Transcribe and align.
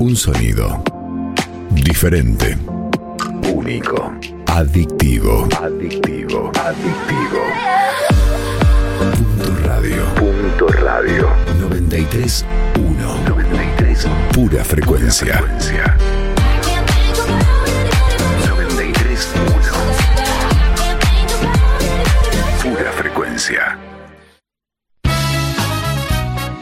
Un 0.00 0.16
sonido. 0.16 0.82
Diferente. 1.68 2.56
Único. 3.52 4.14
Adictivo. 4.46 5.46
Adictivo. 5.60 6.50
Adictivo. 6.58 7.42
Punto 8.98 9.66
radio. 9.66 10.04
Punto 10.14 10.68
radio. 10.68 11.28
93. 11.58 12.46
1. 12.78 13.28
93. 13.28 14.08
Pura 14.32 14.64
frecuencia. 14.64 15.44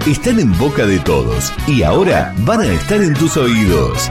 Están 0.08 0.40
en 0.40 0.56
boca 0.56 0.86
de 0.86 0.98
todos 1.00 1.52
y 1.66 1.82
ahora 1.82 2.32
van 2.38 2.62
a 2.62 2.66
estar 2.66 3.02
en 3.02 3.12
tus 3.12 3.36
oídos. 3.36 4.10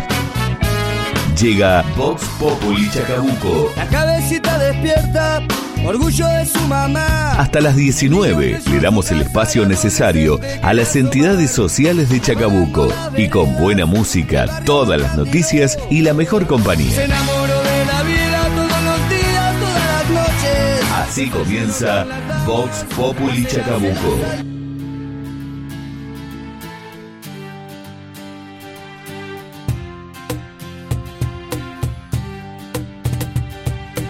Llega 1.41 1.83
Vox 1.95 2.23
Populi 2.39 2.87
Chacabuco. 2.91 3.71
La 3.75 3.87
cabecita 3.87 4.59
despierta, 4.59 5.41
orgullo 5.83 6.27
de 6.27 6.45
su 6.45 6.59
mamá. 6.67 7.31
Hasta 7.39 7.61
las 7.61 7.75
19 7.75 8.59
le 8.69 8.79
damos 8.79 9.09
el 9.11 9.21
espacio 9.21 9.65
necesario 9.65 10.39
a 10.61 10.71
las 10.73 10.95
entidades 10.95 11.49
sociales 11.49 12.09
de 12.09 12.21
Chacabuco 12.21 12.93
y 13.15 13.27
con 13.29 13.57
buena 13.57 13.87
música, 13.87 14.45
todas 14.65 15.01
las 15.01 15.17
noticias 15.17 15.79
y 15.89 16.01
la 16.03 16.13
mejor 16.13 16.43
Se 16.43 16.47
compañía. 16.47 17.05
enamoró 17.05 17.63
de 17.63 17.85
la 17.85 18.03
vida 18.03 18.49
todos 18.55 18.83
los 18.83 19.09
días, 19.09 19.55
todas 19.59 19.83
las 19.87 20.09
noches. 20.11 20.91
Así 20.93 21.27
comienza 21.29 22.05
Vox 22.45 22.85
Populi 22.95 23.45
Chacabuco. 23.47 24.56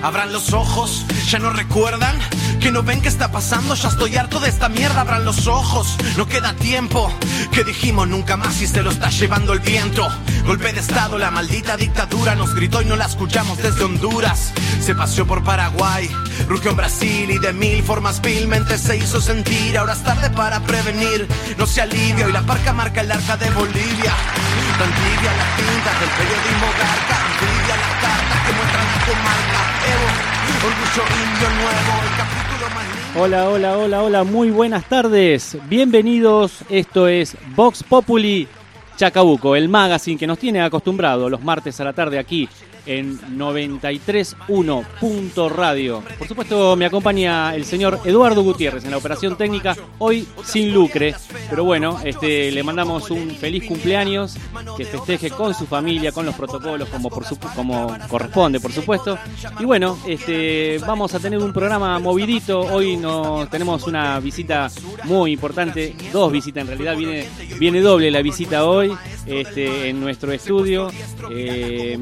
Abran 0.04 0.32
los 0.32 0.54
ojos, 0.54 1.06
ya 1.30 1.40
no 1.40 1.50
recuerdan 1.50 2.16
que 2.60 2.72
no 2.72 2.84
ven 2.84 3.02
qué 3.02 3.08
está 3.08 3.32
pasando, 3.32 3.76
ya 3.76 3.90
estoy 3.90 4.16
harto 4.16 4.40
de 4.40 4.50
esta 4.50 4.70
mierda. 4.70 5.02
Abran 5.02 5.26
los 5.26 5.48
ojos, 5.48 5.96
no 6.18 6.28
queda 6.28 6.54
tiempo. 6.54 7.12
Que 7.52 7.64
dijimos 7.64 8.08
nunca 8.08 8.38
más 8.38 8.62
y 8.62 8.68
se 8.68 8.82
lo 8.84 8.92
está 8.92 9.10
llevando 9.10 9.54
el 9.54 9.60
viento. 9.60 10.08
Golpe 10.46 10.72
de 10.72 10.80
estado, 10.80 11.18
la 11.18 11.32
maldita 11.32 11.78
dictadura 11.78 12.36
nos 12.36 12.54
gritó 12.56 12.82
y 12.82 12.86
no 12.86 12.96
la 12.96 13.06
escuchamos 13.06 13.58
desde 13.58 13.84
Honduras. 13.84 14.54
Se 14.82 14.96
paseó 14.96 15.26
por 15.26 15.44
Paraguay, 15.44 16.10
rugió 16.48 16.72
en 16.72 16.78
Brasil 16.78 17.30
y 17.30 17.40
de 17.40 17.54
mil 17.54 17.84
formas 17.84 18.22
vilmente 18.22 18.78
se 18.78 18.98
hizo 18.98 19.20
sentir. 19.20 19.78
Ahora 19.78 19.94
es 19.94 20.04
tarde 20.04 20.30
para 20.30 20.60
prevenir, 20.62 21.28
no 21.58 21.66
se 21.66 21.82
alivia. 21.82 22.28
Hoy 22.28 22.32
la 22.32 22.44
parca 22.44 22.72
marca 22.74 23.02
el 23.02 23.12
arca 23.12 23.36
de 23.38 23.50
Bolivia. 23.50 24.14
Tan 24.78 24.92
tibia 24.94 25.34
la 25.34 25.56
tinta 25.58 26.00
del 26.00 26.10
periodismo 26.18 26.68
garca, 26.78 27.18
tibia 27.40 27.78
la 27.78 28.02
carta 28.02 28.46
que 28.46 28.54
muestran 28.54 28.86
la 28.86 29.06
comarca. 29.06 29.67
Hola, 33.20 33.50
hola, 33.50 33.78
hola, 33.78 34.04
hola, 34.04 34.24
muy 34.24 34.52
buenas 34.52 34.86
tardes. 34.86 35.58
Bienvenidos, 35.68 36.60
esto 36.70 37.08
es 37.08 37.36
Vox 37.56 37.84
Populi 37.84 38.48
Chacabuco, 38.96 39.56
el 39.56 39.70
magazine 39.70 40.18
que 40.18 40.28
nos 40.28 40.40
tiene 40.40 40.62
acostumbrado 40.62 41.30
los 41.30 41.42
martes 41.42 41.80
a 41.80 41.84
la 41.84 41.94
tarde 41.94 42.20
aquí 42.20 42.48
en 42.88 43.20
93.1 43.38 44.86
Punto 45.00 45.50
Radio. 45.50 46.04
Por 46.18 46.28
supuesto, 46.28 46.76
me 46.76 46.86
acompaña 46.86 47.56
el 47.56 47.66
señor 47.66 48.00
Eduardo 48.06 48.44
Gutiérrez 48.44 48.84
en 48.86 48.92
la 48.92 48.98
operación 48.98 49.36
técnica, 49.38 49.76
hoy 50.00 50.28
sin 50.44 50.74
lucre, 50.74 51.14
pero 51.50 51.64
bueno, 51.64 52.00
este, 52.04 52.52
le 52.52 52.64
mandamos 52.64 53.10
un 53.12 53.32
feliz 53.32 53.66
cumpleaños, 53.68 54.36
que 54.78 54.86
festeje 54.86 55.30
con 55.30 55.54
su 55.54 55.66
familia, 55.66 56.12
con 56.12 56.26
los 56.26 56.36
protocolos, 56.36 56.88
como, 56.90 57.10
por 57.10 57.26
su- 57.26 57.38
como 57.56 57.96
corresponde, 58.10 58.60
por 58.60 58.72
supuesto. 58.72 59.18
Y 59.60 59.66
bueno, 59.66 59.98
este, 60.08 60.80
vamos 60.86 61.14
a 61.14 61.20
tener 61.20 61.40
un 61.40 61.54
programa 61.54 62.00
movidito, 62.00 62.60
hoy 62.60 62.98
nos 62.98 63.50
tenemos 63.50 63.84
una 63.88 64.20
visita 64.20 64.70
muy 65.04 65.34
importante, 65.34 65.96
dos 66.12 66.32
visitas 66.32 66.62
en 66.62 66.68
realidad, 66.68 66.96
viene, 66.96 67.28
viene 67.60 67.82
doble 67.82 68.10
la 68.12 68.22
visita 68.22 68.66
hoy 68.66 68.92
este, 69.26 69.90
en 69.90 70.00
nuestro 70.00 70.32
estudio. 70.32 70.90
Eh, 71.32 71.98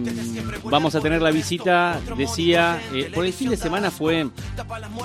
vamos 0.75 0.93
a 0.93 0.99
tener 0.99 1.21
la 1.21 1.31
visita, 1.31 2.01
decía, 2.17 2.81
eh, 2.93 3.09
por 3.15 3.25
el 3.25 3.31
fin 3.31 3.49
de 3.49 3.55
semana 3.55 3.91
fue 3.91 4.27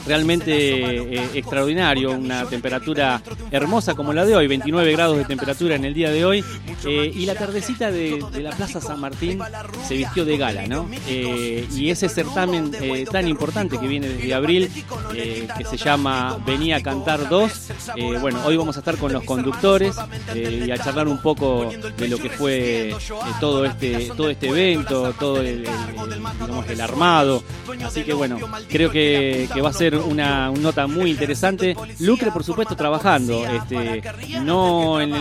realmente 0.05 0.51
eh, 0.53 1.31
extraordinario, 1.35 2.11
una 2.11 2.45
temperatura 2.47 3.23
hermosa 3.53 3.95
como 3.95 4.13
la 4.13 4.25
de 4.25 4.35
hoy, 4.35 4.49
29 4.49 4.91
grados 4.91 5.19
de 5.19 5.25
temperatura 5.25 5.77
en 5.77 5.85
el 5.85 5.95
día 5.95 6.11
de 6.11 6.25
hoy, 6.25 6.45
eh, 6.85 7.13
y 7.15 7.25
la 7.25 7.37
tardecita 7.37 7.93
de, 7.93 8.19
la 8.41 8.51
Plaza 8.51 8.81
San 8.81 8.99
Martín 8.99 9.39
se 9.87 9.95
vistió 9.95 10.25
de 10.25 10.37
gala, 10.37 10.67
¿no? 10.67 10.91
Y 11.09 11.91
ese 11.91 12.09
certamen 12.09 12.73
tan 13.11 13.29
importante 13.29 13.79
que 13.79 13.87
viene 13.87 14.09
desde 14.09 14.35
abril, 14.35 14.69
que 15.13 15.65
se 15.65 15.77
llama 15.77 16.37
Venía 16.45 16.79
a 16.79 16.83
Cantar 16.83 17.29
2, 17.29 17.71
eh, 17.97 18.19
bueno, 18.21 18.41
hoy 18.45 18.57
vamos 18.57 18.75
a 18.77 18.81
estar 18.81 18.97
con 18.97 19.13
los 19.13 19.23
conductores 19.23 19.95
y 20.35 20.69
a 20.69 20.79
charlar 20.79 21.07
un 21.07 21.23
poco 21.23 21.71
de 21.97 22.09
lo 22.09 22.19
que 22.19 22.29
fue 22.29 22.93
todo 23.39 23.65
este 23.65 24.11
todo 24.17 24.31
este 24.31 24.49
evento, 24.49 25.13
todo 25.19 25.41
el, 25.41 25.60
el- 25.67 26.81
armado. 26.81 27.43
Así 27.85 28.03
que 28.03 28.13
bueno, 28.13 28.39
creo 28.69 28.91
que, 28.91 29.49
va 29.63 29.71
a 29.71 29.73
ser 29.73 29.97
una, 29.97 30.51
nota 30.51 30.87
muy 30.87 31.11
interesante. 31.11 31.77
Lucre, 31.99 32.31
por 32.31 32.45
supuesto, 32.45 32.75
trabajando, 32.75 33.47
este, 33.47 34.03
no 34.43 35.01
en 35.01 35.15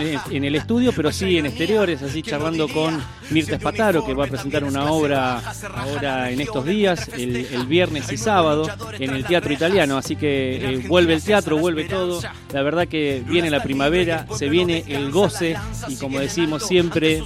el, 0.44 0.54
estudio, 0.54 0.92
pero 0.94 1.12
sí 1.12 1.38
en 1.38 1.46
exteriores, 1.46 2.02
así 2.02 2.22
charlando 2.22 2.68
con 2.68 3.00
Mirta 3.30 3.56
Espataro, 3.56 4.04
que 4.04 4.14
va 4.14 4.24
a 4.24 4.28
presentar 4.28 4.64
una 4.64 4.90
obra 4.90 5.42
ahora 5.76 6.30
en 6.30 6.40
estos 6.40 6.64
días, 6.64 7.08
el, 7.14 7.36
el 7.36 7.66
viernes 7.66 8.10
y 8.12 8.16
sábado, 8.16 8.68
en 8.98 9.10
el 9.10 9.24
Teatro 9.24 9.52
Italiano. 9.52 9.96
Así 9.96 10.16
que 10.16 10.74
eh, 10.74 10.84
vuelve 10.88 11.14
el 11.14 11.22
teatro, 11.22 11.58
vuelve 11.58 11.84
todo. 11.84 12.20
La 12.52 12.62
verdad 12.62 12.88
que 12.88 13.22
viene 13.26 13.50
la 13.50 13.62
primavera, 13.62 14.26
se 14.36 14.48
viene 14.48 14.84
el 14.88 15.10
goce 15.10 15.56
y 15.88 15.96
como 15.96 16.20
decimos 16.20 16.66
siempre, 16.66 17.22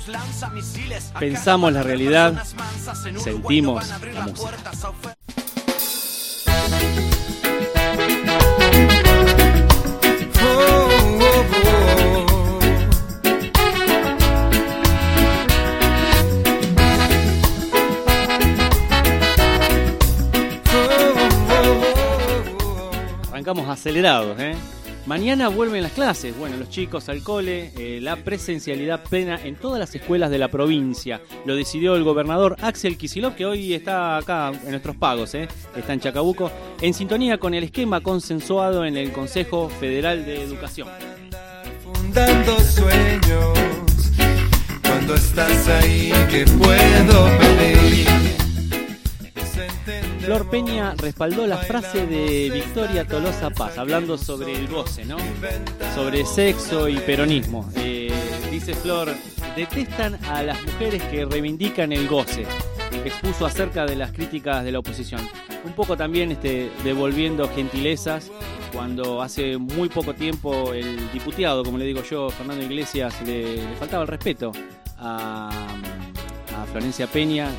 pensamos 1.18 1.72
la 1.72 1.82
realidad, 1.82 2.44
sentimos 2.94 3.88
la 3.88 4.26
música. 4.26 5.16
Arrancamos 23.30 23.68
acelerados, 23.68 24.38
¿eh? 24.38 24.56
Mañana 25.06 25.48
vuelven 25.48 25.82
las 25.82 25.92
clases, 25.92 26.34
bueno, 26.38 26.56
los 26.56 26.70
chicos 26.70 27.10
al 27.10 27.22
cole, 27.22 27.72
eh, 27.76 28.00
la 28.00 28.16
presencialidad 28.16 29.02
plena 29.02 29.38
en 29.44 29.54
todas 29.54 29.78
las 29.78 29.94
escuelas 29.94 30.30
de 30.30 30.38
la 30.38 30.48
provincia. 30.48 31.20
Lo 31.44 31.54
decidió 31.54 31.94
el 31.94 32.04
gobernador 32.04 32.56
Axel 32.62 32.96
Kicillof, 32.96 33.34
que 33.34 33.44
hoy 33.44 33.74
está 33.74 34.16
acá 34.16 34.50
en 34.64 34.70
nuestros 34.70 34.96
pagos, 34.96 35.34
¿eh? 35.34 35.46
está 35.76 35.92
en 35.92 36.00
Chacabuco, 36.00 36.50
en 36.80 36.94
sintonía 36.94 37.36
con 37.36 37.52
el 37.52 37.64
esquema 37.64 38.00
consensuado 38.00 38.86
en 38.86 38.96
el 38.96 39.12
Consejo 39.12 39.68
Federal 39.68 40.24
de 40.24 40.42
Educación. 40.42 40.88
fundando 41.82 42.58
sueños. 42.60 43.58
Cuando 44.82 45.16
estás 45.16 45.68
ahí, 45.68 46.12
que 46.30 46.46
puedo 46.46 47.53
Peña 50.44 50.94
respaldó 50.96 51.46
la 51.46 51.58
frase 51.58 52.06
de 52.06 52.50
Victoria 52.50 53.06
Tolosa 53.06 53.50
Paz, 53.50 53.78
hablando 53.78 54.16
sobre 54.18 54.52
el 54.52 54.68
goce, 54.68 55.04
¿no? 55.04 55.16
Sobre 55.94 56.24
sexo 56.24 56.88
y 56.88 56.96
peronismo. 56.96 57.70
Eh, 57.76 58.12
dice 58.50 58.74
Flor, 58.74 59.14
detestan 59.56 60.18
a 60.26 60.42
las 60.42 60.62
mujeres 60.62 61.02
que 61.04 61.24
reivindican 61.24 61.92
el 61.92 62.08
goce. 62.08 62.46
Expuso 63.04 63.46
acerca 63.46 63.86
de 63.86 63.96
las 63.96 64.12
críticas 64.12 64.64
de 64.64 64.72
la 64.72 64.78
oposición. 64.78 65.20
Un 65.64 65.72
poco 65.72 65.96
también 65.96 66.32
este, 66.32 66.70
devolviendo 66.84 67.48
gentilezas 67.48 68.30
cuando 68.72 69.22
hace 69.22 69.56
muy 69.56 69.88
poco 69.88 70.14
tiempo 70.14 70.72
el 70.72 71.12
diputado, 71.12 71.62
como 71.62 71.78
le 71.78 71.84
digo 71.84 72.02
yo, 72.02 72.28
Fernando 72.30 72.64
Iglesias, 72.64 73.14
le, 73.24 73.58
faltaba 73.78 74.02
el 74.02 74.08
respeto 74.08 74.52
a, 74.98 75.50
Florencia 76.70 77.06
Peña 77.06 77.50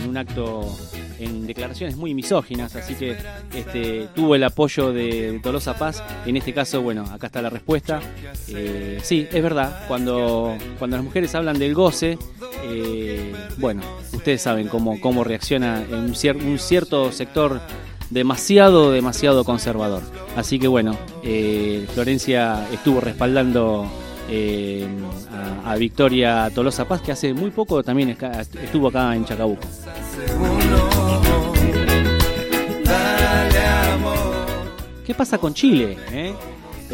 en 0.00 0.10
un 0.10 0.16
acto 0.16 0.76
en 1.18 1.46
declaraciones 1.46 1.96
muy 1.96 2.14
misóginas, 2.14 2.74
así 2.76 2.94
que 2.94 3.16
este, 3.54 4.08
tuvo 4.14 4.34
el 4.34 4.44
apoyo 4.44 4.92
de 4.92 5.40
Tolosa 5.42 5.74
Paz. 5.74 6.02
En 6.26 6.36
este 6.36 6.52
caso, 6.52 6.82
bueno, 6.82 7.04
acá 7.12 7.26
está 7.26 7.42
la 7.42 7.50
respuesta. 7.50 8.00
Eh, 8.48 8.98
sí, 9.02 9.26
es 9.30 9.42
verdad, 9.42 9.84
cuando, 9.88 10.56
cuando 10.78 10.96
las 10.96 11.04
mujeres 11.04 11.34
hablan 11.34 11.58
del 11.58 11.74
goce, 11.74 12.18
eh, 12.64 13.32
bueno, 13.58 13.82
ustedes 14.12 14.42
saben 14.42 14.68
cómo, 14.68 15.00
cómo 15.00 15.24
reacciona 15.24 15.82
en 15.82 15.94
un, 15.94 16.14
cier- 16.14 16.42
un 16.42 16.58
cierto 16.58 17.12
sector 17.12 17.60
demasiado, 18.10 18.92
demasiado 18.92 19.44
conservador. 19.44 20.02
Así 20.36 20.58
que 20.58 20.68
bueno, 20.68 20.96
eh, 21.22 21.86
Florencia 21.94 22.66
estuvo 22.72 23.00
respaldando 23.00 23.86
a, 25.66 25.76
Victoria 25.76 26.50
Tolosa 26.54 26.86
Paz, 26.86 27.02
que 27.02 27.12
hace 27.12 27.34
muy 27.34 27.50
poco 27.50 27.82
también 27.82 28.16
estuvo 28.62 28.88
acá 28.88 29.14
en 29.14 29.24
Chacabuco. 29.26 29.66
¿Qué 35.06 35.14
pasa 35.14 35.38
con 35.38 35.54
Chile? 35.54 35.96
eh? 36.12 36.32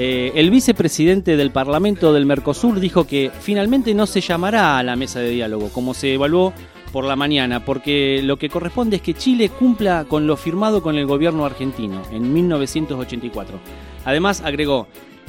Eh, 0.00 0.32
el 0.36 0.50
vicepresidente 0.50 1.36
del 1.36 1.50
Parlamento 1.50 2.12
del 2.12 2.24
Mercosur 2.24 2.78
dijo 2.78 3.04
que 3.04 3.32
finalmente 3.40 3.94
no 3.94 4.06
se 4.06 4.20
llamará 4.20 4.78
a 4.78 4.82
la 4.84 4.94
mesa 4.94 5.18
de 5.18 5.30
diálogo, 5.30 5.70
como 5.70 5.92
se 5.92 6.14
evaluó 6.14 6.52
por 6.92 7.04
la 7.04 7.16
mañana, 7.16 7.64
porque 7.64 8.20
lo 8.22 8.36
que 8.36 8.48
corresponde 8.48 8.96
es 8.96 9.02
que 9.02 9.14
Chile 9.14 9.48
cumpla 9.48 10.04
con 10.08 10.26
lo 10.26 10.36
firmado 10.36 10.82
con 10.82 10.96
el 10.96 11.06
gobierno 11.06 11.44
argentino 11.44 12.02
en 12.12 12.32
1984. 12.32 13.58
Además, 14.04 14.40
agregó, 14.42 14.86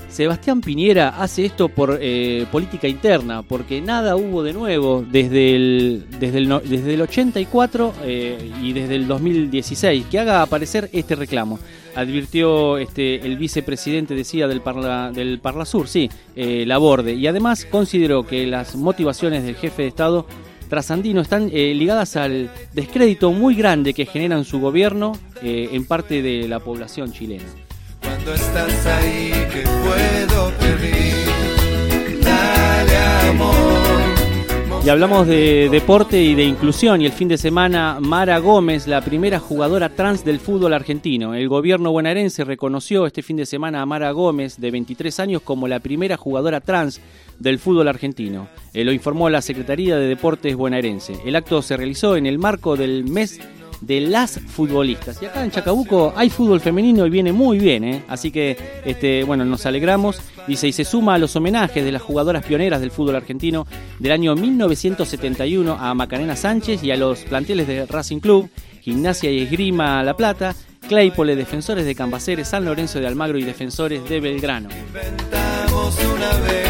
Sebastián 0.10 0.62
Piñera 0.62 1.10
hace 1.10 1.46
esto 1.46 1.70
por 1.70 1.98
eh, 2.02 2.46
política 2.52 2.88
interna, 2.88 3.44
porque 3.44 3.80
nada 3.80 4.16
hubo 4.16 4.44
de 4.44 4.54
nuevo 4.54 5.06
desde 5.10 5.56
el, 5.56 6.06
desde 6.20 6.40
el, 6.40 6.62
desde 6.66 6.94
el 6.96 7.02
84 7.02 7.94
eh, 8.04 8.52
y 8.62 8.74
desde 8.74 8.96
el 8.96 9.08
2016, 9.08 10.08
que 10.08 10.20
haga 10.20 10.42
aparecer 10.42 10.90
este 10.94 11.16
reclamo. 11.16 11.60
Advirtió 11.96 12.78
este, 12.78 13.26
el 13.26 13.38
vicepresidente, 13.38 14.16
decía, 14.16 14.48
del, 14.48 14.62
Parla, 14.62 15.12
del 15.12 15.40
Parlasur, 15.40 15.88
sí, 15.88 16.10
eh, 16.36 16.66
Laborde, 16.66 17.14
y 17.14 17.28
además 17.28 17.66
consideró 17.66 18.26
que 18.26 18.46
las 18.48 18.76
motivaciones 18.76 19.44
del 19.44 19.56
jefe 19.56 19.84
de 19.84 19.88
Estado 19.88 20.26
trasandino 20.70 21.20
están 21.20 21.50
eh, 21.52 21.74
ligadas 21.74 22.16
al 22.16 22.50
descrédito 22.74 23.32
muy 23.32 23.56
grande 23.56 23.94
que 23.94 24.06
generan 24.06 24.46
su 24.46 24.60
gobierno 24.60 25.14
eh, 25.42 25.70
en 25.74 25.86
parte 25.86 26.22
de 26.22 26.48
la 26.48 26.60
población 26.60 27.12
chilena. 27.12 27.46
Cuando 28.19 28.33
estás 28.33 28.86
ahí, 28.86 29.31
que 29.54 29.62
puedo 29.62 30.51
pedir? 30.57 31.30
Amor. 33.30 33.56
Y 34.86 34.89
hablamos 34.89 35.25
de 35.25 35.69
deporte 35.69 36.21
y 36.21 36.36
de 36.36 36.44
inclusión 36.44 37.01
y 37.01 37.06
el 37.06 37.13
fin 37.13 37.30
de 37.30 37.38
semana 37.38 38.00
Mara 38.01 38.39
Gómez, 38.39 38.88
la 38.88 39.00
primera 39.00 39.39
jugadora 39.39 39.88
trans 39.88 40.25
del 40.25 40.42
fútbol 40.42 40.74
argentino. 40.74 41.33
El 41.33 41.48
gobierno 41.48 41.92
bonaerense 41.92 42.44
reconoció 42.44 43.06
este 43.06 43.21
fin 43.21 43.38
de 43.38 43.45
semana 43.45 43.81
a 43.81 43.86
Mara 43.86 44.12
Gómez, 44.12 44.60
de 44.60 44.72
23 44.72 45.18
años, 45.22 45.42
como 45.42 45.69
la 45.69 45.80
primera 45.80 46.18
jugadora 46.18 46.60
trans 46.60 47.00
del 47.39 47.57
fútbol 47.57 47.88
argentino. 47.88 48.50
Eh, 48.74 48.83
lo 48.83 48.92
informó 48.92 49.30
la 49.30 49.42
Secretaría 49.42 49.95
de 49.95 50.07
Deportes 50.07 50.57
bonaerense. 50.57 51.22
El 51.24 51.38
acto 51.38 51.62
se 51.62 51.77
realizó 51.77 52.18
en 52.18 52.25
el 52.25 52.38
marco 52.38 52.75
del 52.75 53.06
mes 53.06 53.39
de 53.81 54.02
las 54.02 54.40
futbolistas. 54.40 55.22
Y 55.22 55.26
acá 55.26 55.44
en 55.44 55.52
Chacabuco 55.52 56.14
hay 56.16 56.30
fútbol 56.30 56.60
femenino 56.60 57.06
y 57.06 57.10
viene 57.10 57.31
muy 57.31 57.60
bien, 57.60 57.84
¿eh? 57.84 58.04
Así 58.08 58.31
que, 58.31 58.58
este, 58.86 59.24
bueno, 59.24 59.46
nos 59.46 59.66
alegramos. 59.66 60.22
Dice, 60.48 60.68
y 60.68 60.74
se 60.74 60.86
suma 60.86 61.16
a 61.16 61.18
los 61.18 61.36
homenajes 61.36 61.84
de 61.84 61.92
las 61.92 62.02
jugadoras 62.02 62.46
pioneras 62.46 62.81
del 62.81 62.92
fútbol 62.92 63.16
argentino 63.16 63.68
del 64.00 64.12
año 64.12 64.36
1971 64.36 65.78
a 65.80 65.94
Macarena 65.94 66.36
Sánchez 66.36 66.84
y 66.84 66.92
a 66.92 66.98
los 66.98 67.20
planteles 67.20 67.68
de 67.68 67.86
Racing 67.86 68.20
Club, 68.20 68.50
Gimnasia 68.81 69.31
y 69.31 69.42
Esgrima 69.42 70.04
La 70.04 70.16
Plata, 70.16 70.56
Claypole, 70.88 71.36
Defensores 71.36 71.86
de 71.86 71.94
Cambaceres, 71.96 72.48
San 72.48 72.66
Lorenzo 72.66 73.00
de 73.00 73.08
Almagro 73.08 73.38
y 73.38 73.44
Defensores 73.44 74.08
de 74.10 74.20
Belgrano. 74.20 74.70
Inventamos 74.72 75.98
una 76.16 76.38
vez. 76.46 76.69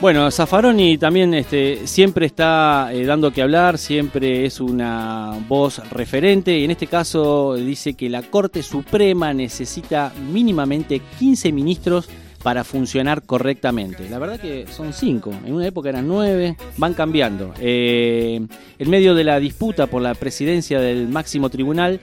Bueno, 0.00 0.30
Zaffaroni 0.30 0.96
también 0.96 1.34
este, 1.34 1.86
siempre 1.86 2.24
está 2.24 2.88
eh, 2.90 3.04
dando 3.04 3.32
que 3.32 3.42
hablar, 3.42 3.76
siempre 3.76 4.46
es 4.46 4.58
una 4.58 5.38
voz 5.46 5.78
referente 5.90 6.58
y 6.58 6.64
en 6.64 6.70
este 6.70 6.86
caso 6.86 7.54
dice 7.54 7.92
que 7.92 8.08
la 8.08 8.22
Corte 8.22 8.62
Suprema 8.62 9.34
necesita 9.34 10.10
mínimamente 10.32 11.02
15 11.18 11.52
ministros 11.52 12.08
para 12.42 12.64
funcionar 12.64 13.24
correctamente. 13.24 14.08
La 14.08 14.18
verdad 14.18 14.40
que 14.40 14.66
son 14.68 14.94
5, 14.94 15.34
en 15.44 15.52
una 15.52 15.66
época 15.66 15.90
eran 15.90 16.08
9, 16.08 16.56
van 16.78 16.94
cambiando. 16.94 17.52
Eh, 17.60 18.40
en 18.78 18.90
medio 18.90 19.14
de 19.14 19.24
la 19.24 19.38
disputa 19.38 19.86
por 19.86 20.00
la 20.00 20.14
presidencia 20.14 20.80
del 20.80 21.08
máximo 21.08 21.50
tribunal, 21.50 22.00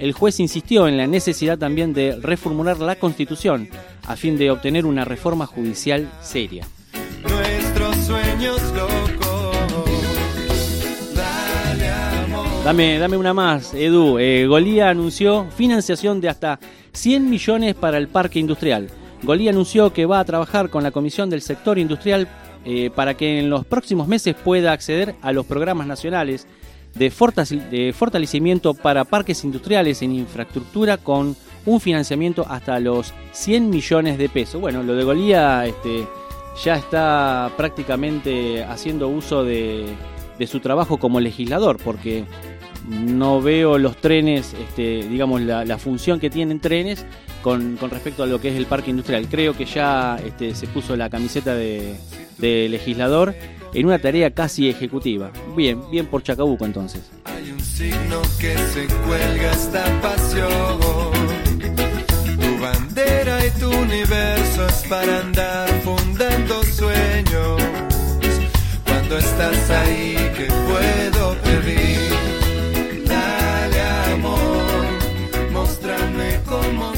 el 0.00 0.12
juez 0.14 0.40
insistió 0.40 0.88
en 0.88 0.96
la 0.96 1.06
necesidad 1.06 1.58
también 1.58 1.94
de 1.94 2.18
reformular 2.20 2.80
la 2.80 2.96
Constitución 2.96 3.68
a 4.04 4.16
fin 4.16 4.36
de 4.36 4.50
obtener 4.50 4.84
una 4.84 5.04
reforma 5.04 5.46
judicial 5.46 6.10
seria. 6.20 6.66
Nuestros 7.22 7.96
sueños 7.96 8.60
locos. 8.74 9.06
Dame, 12.64 12.98
dame 12.98 13.16
una 13.16 13.32
más, 13.32 13.74
Edu. 13.74 14.18
Eh, 14.18 14.46
Golía 14.48 14.90
anunció 14.90 15.46
financiación 15.56 16.20
de 16.20 16.28
hasta 16.28 16.58
100 16.92 17.30
millones 17.30 17.74
para 17.76 17.96
el 17.98 18.08
parque 18.08 18.40
industrial. 18.40 18.88
Golía 19.22 19.50
anunció 19.50 19.92
que 19.92 20.04
va 20.04 20.18
a 20.18 20.24
trabajar 20.24 20.68
con 20.68 20.82
la 20.82 20.90
Comisión 20.90 21.30
del 21.30 21.42
Sector 21.42 21.78
Industrial 21.78 22.28
eh, 22.64 22.90
para 22.92 23.14
que 23.14 23.38
en 23.38 23.50
los 23.50 23.64
próximos 23.64 24.08
meses 24.08 24.34
pueda 24.34 24.72
acceder 24.72 25.14
a 25.22 25.32
los 25.32 25.46
programas 25.46 25.86
nacionales 25.86 26.48
de 26.94 27.10
fortalecimiento 27.92 28.74
para 28.74 29.04
parques 29.04 29.44
industriales 29.44 30.02
en 30.02 30.12
infraestructura 30.12 30.96
con 30.96 31.36
un 31.66 31.80
financiamiento 31.80 32.46
hasta 32.48 32.80
los 32.80 33.12
100 33.32 33.70
millones 33.70 34.18
de 34.18 34.28
pesos. 34.28 34.60
Bueno, 34.60 34.82
lo 34.82 34.94
de 34.94 35.04
Golía 35.04 35.66
este, 35.66 36.06
ya 36.62 36.76
está 36.76 37.50
prácticamente 37.56 38.64
haciendo 38.64 39.08
uso 39.08 39.44
de, 39.44 39.86
de 40.38 40.46
su 40.46 40.60
trabajo 40.60 40.98
como 40.98 41.20
legislador, 41.20 41.78
porque 41.82 42.24
no 42.88 43.40
veo 43.40 43.78
los 43.78 43.96
trenes, 43.96 44.54
este, 44.54 45.08
digamos, 45.08 45.42
la, 45.42 45.78
función 45.78 46.20
que 46.20 46.30
tienen 46.30 46.60
trenes 46.60 47.04
con, 47.42 47.76
con 47.76 47.90
respecto 47.90 48.22
a 48.22 48.26
lo 48.26 48.40
que 48.40 48.48
es 48.48 48.56
el 48.56 48.66
parque 48.66 48.90
industrial. 48.90 49.26
Creo 49.28 49.56
que 49.56 49.64
ya 49.64 50.18
este, 50.24 50.54
se 50.54 50.66
puso 50.66 50.96
la 50.96 51.10
camiseta 51.10 51.54
de, 51.54 51.96
de 52.38 52.68
legislador 52.68 53.34
en 53.74 53.86
una 53.86 53.98
tarea 53.98 54.30
casi 54.30 54.68
ejecutiva. 54.68 55.30
Bien, 55.56 55.80
bien 55.90 56.06
por 56.06 56.22
Chacabuco 56.22 56.64
entonces. 56.64 57.02
Hay 57.24 57.50
un 57.50 57.60
signo 57.60 58.22
que 58.40 58.56
se 58.56 58.86
cuelga 58.86 59.52
esta 59.52 59.84
pasión. 60.00 61.10
Tu 62.40 62.62
bandera 62.62 63.46
y 63.46 63.50
tu 63.60 63.70
universo 63.70 64.66
es 64.66 64.84
para 64.88 65.20
andar 65.20 65.68
fundando 65.82 66.15
Dale 73.06 73.80
amor, 74.12 75.52
mostrame 75.52 76.40
cómo. 76.46 76.96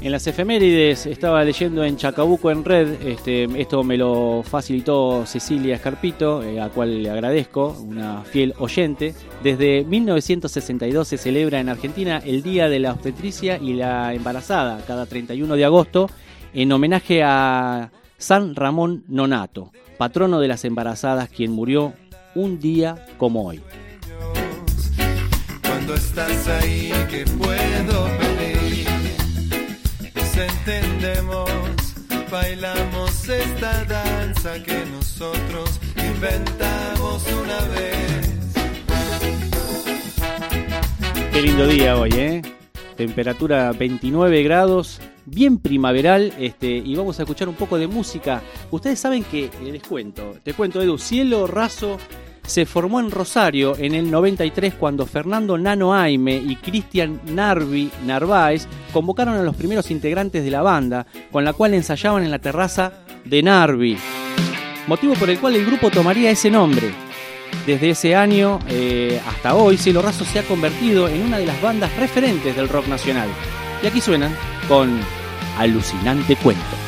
En 0.00 0.12
las 0.12 0.26
efemérides 0.26 1.06
estaba 1.06 1.44
leyendo 1.44 1.84
en 1.84 1.96
Chacabuco 1.96 2.50
en 2.50 2.64
red, 2.64 3.02
este, 3.04 3.44
esto 3.60 3.84
me 3.84 3.98
lo 3.98 4.42
facilitó 4.42 5.26
Cecilia 5.26 5.74
Escarpito, 5.74 6.42
eh, 6.42 6.60
a 6.60 6.70
cual 6.70 7.02
le 7.02 7.10
agradezco, 7.10 7.76
una 7.84 8.22
fiel 8.22 8.54
oyente. 8.58 9.12
Desde 9.42 9.84
1962 9.84 11.08
se 11.08 11.18
celebra 11.18 11.60
en 11.60 11.68
Argentina 11.68 12.22
el 12.24 12.42
Día 12.42 12.70
de 12.70 12.78
la 12.78 12.92
Obstetricia 12.92 13.58
y 13.60 13.74
la 13.74 14.14
Embarazada, 14.14 14.82
cada 14.86 15.04
31 15.04 15.56
de 15.56 15.64
agosto, 15.64 16.08
en 16.52 16.72
homenaje 16.72 17.22
a 17.22 17.90
San 18.16 18.54
Ramón 18.54 19.04
Nonato, 19.08 19.72
patrono 19.96 20.40
de 20.40 20.48
las 20.48 20.64
embarazadas, 20.64 21.28
quien 21.28 21.52
murió 21.52 21.94
un 22.34 22.58
día 22.58 23.06
como 23.16 23.46
hoy. 23.46 23.60
Cuando 25.62 25.94
estás 25.94 26.48
ahí, 26.48 26.92
que 27.10 27.24
puedo 27.24 28.08
pedir? 28.18 28.86
Nos 30.14 30.36
entendemos, 30.36 31.50
bailamos 32.30 33.28
esta 33.28 33.84
danza 33.84 34.62
que 34.62 34.84
nosotros 34.92 35.80
inventamos 35.96 37.24
una 37.32 37.60
vez. 37.74 38.08
Qué 41.32 41.42
lindo 41.42 41.66
día 41.68 41.96
hoy, 41.96 42.10
¿eh? 42.14 42.42
Temperatura 42.98 43.70
29 43.70 44.42
grados, 44.42 45.00
bien 45.24 45.58
primaveral, 45.58 46.32
este, 46.36 46.66
y 46.66 46.96
vamos 46.96 47.20
a 47.20 47.22
escuchar 47.22 47.48
un 47.48 47.54
poco 47.54 47.78
de 47.78 47.86
música. 47.86 48.42
Ustedes 48.72 48.98
saben 48.98 49.22
que, 49.22 49.44
eh, 49.44 49.50
les 49.62 49.84
cuento, 49.84 50.34
te 50.42 50.52
cuento 50.52 50.82
Edu, 50.82 50.98
Cielo 50.98 51.46
Raso 51.46 51.96
se 52.44 52.66
formó 52.66 52.98
en 52.98 53.12
Rosario 53.12 53.76
en 53.76 53.94
el 53.94 54.10
93 54.10 54.74
cuando 54.74 55.06
Fernando 55.06 55.56
Nano 55.56 55.94
Aime 55.94 56.34
y 56.34 56.56
Cristian 56.56 57.20
Narvi 57.26 57.88
Narváez 58.04 58.66
convocaron 58.92 59.34
a 59.34 59.44
los 59.44 59.54
primeros 59.54 59.92
integrantes 59.92 60.42
de 60.42 60.50
la 60.50 60.62
banda, 60.62 61.06
con 61.30 61.44
la 61.44 61.52
cual 61.52 61.74
ensayaban 61.74 62.24
en 62.24 62.32
la 62.32 62.40
terraza 62.40 63.04
de 63.24 63.44
Narvi. 63.44 63.96
Motivo 64.88 65.14
por 65.14 65.30
el 65.30 65.38
cual 65.38 65.54
el 65.54 65.66
grupo 65.66 65.88
tomaría 65.90 66.32
ese 66.32 66.50
nombre. 66.50 67.07
Desde 67.66 67.90
ese 67.90 68.16
año 68.16 68.60
eh, 68.68 69.20
hasta 69.26 69.54
hoy, 69.54 69.76
Cielo 69.76 70.00
Raso 70.02 70.24
se 70.24 70.38
ha 70.38 70.42
convertido 70.42 71.08
en 71.08 71.22
una 71.22 71.38
de 71.38 71.46
las 71.46 71.60
bandas 71.60 71.94
referentes 71.96 72.56
del 72.56 72.68
rock 72.68 72.86
nacional. 72.88 73.28
Y 73.82 73.86
aquí 73.86 74.00
suenan 74.00 74.34
con 74.68 74.98
Alucinante 75.58 76.36
Cuento. 76.36 76.87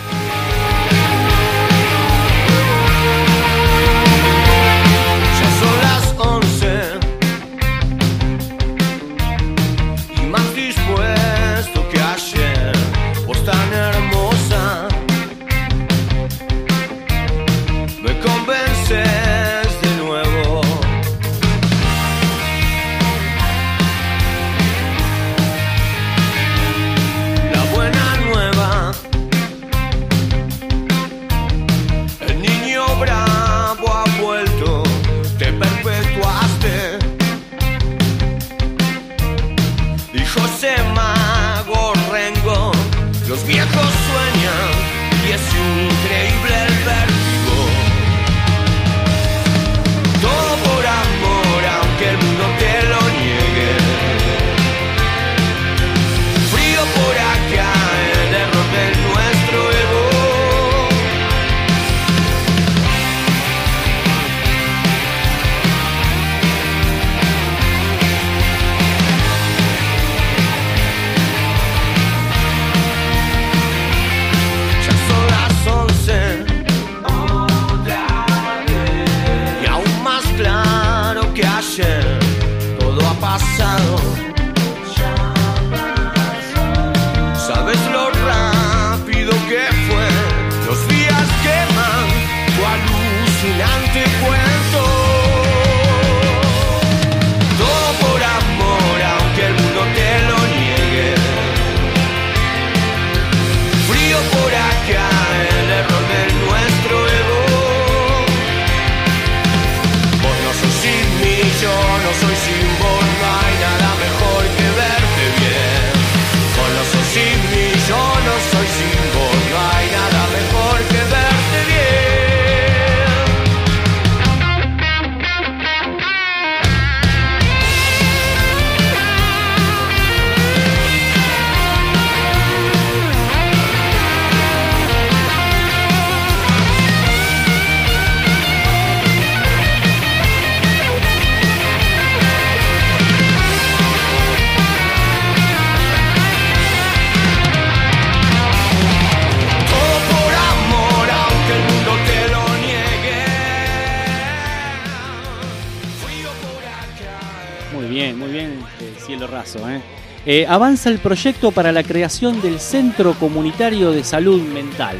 ¿Eh? 160.26 160.46
Avanza 160.48 160.90
el 160.90 160.98
proyecto 160.98 161.50
para 161.50 161.72
la 161.72 161.82
creación 161.82 162.40
del 162.42 162.60
Centro 162.60 163.14
Comunitario 163.14 163.90
de 163.92 164.04
Salud 164.04 164.42
Mental. 164.42 164.96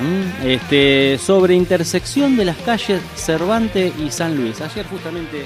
¿Mm? 0.00 0.46
Este, 0.46 1.18
sobre 1.18 1.54
intersección 1.54 2.36
de 2.36 2.44
las 2.44 2.56
calles 2.58 3.00
Cervantes 3.14 3.92
y 4.04 4.10
San 4.10 4.36
Luis. 4.36 4.60
Ayer 4.60 4.86
justamente 4.86 5.44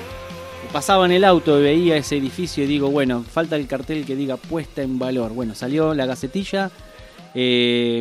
pasaba 0.72 1.06
en 1.06 1.12
el 1.12 1.24
auto 1.24 1.58
y 1.58 1.62
veía 1.62 1.96
ese 1.96 2.16
edificio 2.16 2.64
y 2.64 2.66
digo, 2.66 2.90
bueno, 2.90 3.22
falta 3.22 3.56
el 3.56 3.66
cartel 3.66 4.04
que 4.04 4.16
diga 4.16 4.36
puesta 4.36 4.82
en 4.82 4.98
valor. 4.98 5.32
Bueno, 5.32 5.54
salió 5.54 5.94
la 5.94 6.06
gacetilla. 6.06 6.70
eh, 7.34 8.00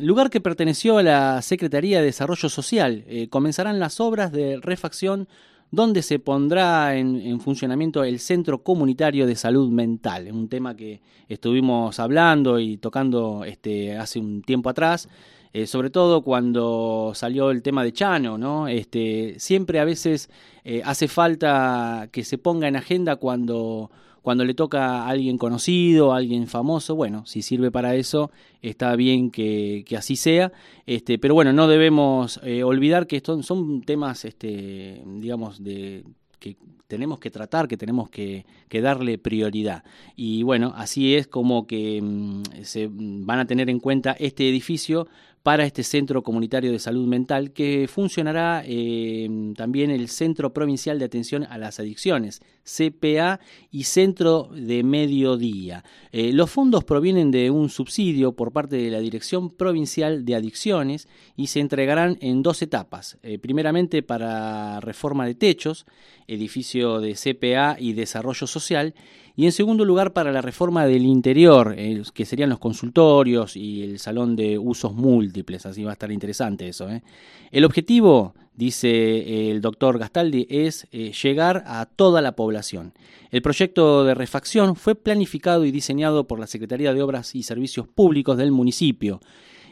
lugar 0.00 0.30
que 0.30 0.40
perteneció 0.40 0.98
a 0.98 1.02
la 1.02 1.42
Secretaría 1.42 1.98
de 1.98 2.06
Desarrollo 2.06 2.48
Social. 2.48 3.04
Eh, 3.08 3.28
comenzarán 3.28 3.80
las 3.80 4.00
obras 4.00 4.30
de 4.32 4.58
refacción 4.62 5.28
donde 5.70 6.02
se 6.02 6.18
pondrá 6.18 6.96
en, 6.96 7.16
en 7.16 7.40
funcionamiento 7.40 8.04
el 8.04 8.18
Centro 8.18 8.62
Comunitario 8.62 9.26
de 9.26 9.36
Salud 9.36 9.70
Mental, 9.70 10.30
un 10.32 10.48
tema 10.48 10.74
que 10.74 11.00
estuvimos 11.28 12.00
hablando 12.00 12.58
y 12.58 12.78
tocando 12.78 13.44
este, 13.44 13.96
hace 13.96 14.18
un 14.18 14.42
tiempo 14.42 14.70
atrás, 14.70 15.08
eh, 15.52 15.66
sobre 15.66 15.90
todo 15.90 16.22
cuando 16.22 17.12
salió 17.14 17.50
el 17.50 17.62
tema 17.62 17.82
de 17.82 17.92
Chano, 17.92 18.38
¿no? 18.38 18.68
Este, 18.68 19.34
siempre 19.38 19.80
a 19.80 19.84
veces 19.84 20.30
eh, 20.64 20.82
hace 20.84 21.08
falta 21.08 22.08
que 22.12 22.24
se 22.24 22.38
ponga 22.38 22.68
en 22.68 22.76
agenda 22.76 23.16
cuando, 23.16 23.90
cuando 24.28 24.44
le 24.44 24.52
toca 24.52 25.04
a 25.04 25.08
alguien 25.08 25.38
conocido, 25.38 26.12
a 26.12 26.18
alguien 26.18 26.48
famoso, 26.48 26.94
bueno, 26.94 27.24
si 27.24 27.40
sirve 27.40 27.70
para 27.70 27.94
eso, 27.94 28.30
está 28.60 28.94
bien 28.94 29.30
que, 29.30 29.86
que 29.88 29.96
así 29.96 30.16
sea, 30.16 30.52
este, 30.84 31.18
pero 31.18 31.32
bueno, 31.32 31.54
no 31.54 31.66
debemos 31.66 32.38
eh, 32.42 32.62
olvidar 32.62 33.06
que 33.06 33.16
estos 33.16 33.46
son 33.46 33.80
temas, 33.80 34.26
este, 34.26 35.00
digamos, 35.06 35.64
de 35.64 36.04
que 36.38 36.58
tenemos 36.88 37.20
que 37.20 37.30
tratar, 37.30 37.68
que 37.68 37.78
tenemos 37.78 38.10
que, 38.10 38.44
que 38.68 38.82
darle 38.82 39.16
prioridad. 39.16 39.82
Y 40.14 40.42
bueno, 40.42 40.74
así 40.76 41.14
es 41.14 41.26
como 41.26 41.66
que 41.66 42.02
mm, 42.02 42.42
se 42.64 42.90
van 42.92 43.38
a 43.38 43.46
tener 43.46 43.70
en 43.70 43.80
cuenta 43.80 44.12
este 44.12 44.46
edificio 44.46 45.08
para 45.48 45.64
este 45.64 45.82
Centro 45.82 46.22
Comunitario 46.22 46.70
de 46.70 46.78
Salud 46.78 47.06
Mental 47.06 47.52
que 47.52 47.88
funcionará 47.88 48.62
eh, 48.66 49.54
también 49.56 49.90
el 49.90 50.10
Centro 50.10 50.52
Provincial 50.52 50.98
de 50.98 51.06
Atención 51.06 51.44
a 51.44 51.56
las 51.56 51.80
Adicciones, 51.80 52.42
CPA 52.64 53.40
y 53.70 53.84
Centro 53.84 54.50
de 54.52 54.82
Mediodía. 54.82 55.84
Eh, 56.12 56.34
los 56.34 56.50
fondos 56.50 56.84
provienen 56.84 57.30
de 57.30 57.50
un 57.50 57.70
subsidio 57.70 58.32
por 58.32 58.52
parte 58.52 58.76
de 58.76 58.90
la 58.90 59.00
Dirección 59.00 59.48
Provincial 59.48 60.26
de 60.26 60.34
Adicciones 60.34 61.08
y 61.34 61.46
se 61.46 61.60
entregarán 61.60 62.18
en 62.20 62.42
dos 62.42 62.60
etapas. 62.60 63.16
Eh, 63.22 63.38
primeramente 63.38 64.02
para 64.02 64.80
reforma 64.80 65.24
de 65.24 65.34
techos, 65.34 65.86
edificio 66.26 67.00
de 67.00 67.14
CPA 67.14 67.78
y 67.80 67.94
desarrollo 67.94 68.46
social, 68.46 68.94
y 69.38 69.46
en 69.46 69.52
segundo 69.52 69.84
lugar 69.84 70.12
para 70.12 70.32
la 70.32 70.42
reforma 70.42 70.84
del 70.84 71.06
interior, 71.06 71.72
eh, 71.78 72.02
que 72.12 72.24
serían 72.24 72.50
los 72.50 72.58
consultorios 72.58 73.54
y 73.54 73.84
el 73.84 74.00
salón 74.00 74.34
de 74.34 74.58
usos 74.58 74.94
múltiples, 74.94 75.64
así 75.64 75.84
va 75.84 75.90
a 75.90 75.92
estar 75.92 76.10
interesante 76.10 76.66
eso. 76.66 76.90
¿eh? 76.90 77.04
El 77.52 77.64
objetivo, 77.64 78.34
dice 78.56 79.52
el 79.52 79.60
doctor 79.60 79.96
Gastaldi, 80.00 80.48
es 80.50 80.88
eh, 80.90 81.12
llegar 81.22 81.62
a 81.68 81.86
toda 81.86 82.20
la 82.20 82.32
población. 82.32 82.94
El 83.30 83.40
proyecto 83.40 84.02
de 84.02 84.16
refacción 84.16 84.74
fue 84.74 84.96
planificado 84.96 85.64
y 85.64 85.70
diseñado 85.70 86.26
por 86.26 86.40
la 86.40 86.48
Secretaría 86.48 86.92
de 86.92 87.00
Obras 87.00 87.36
y 87.36 87.44
Servicios 87.44 87.86
Públicos 87.86 88.36
del 88.36 88.50
municipio. 88.50 89.20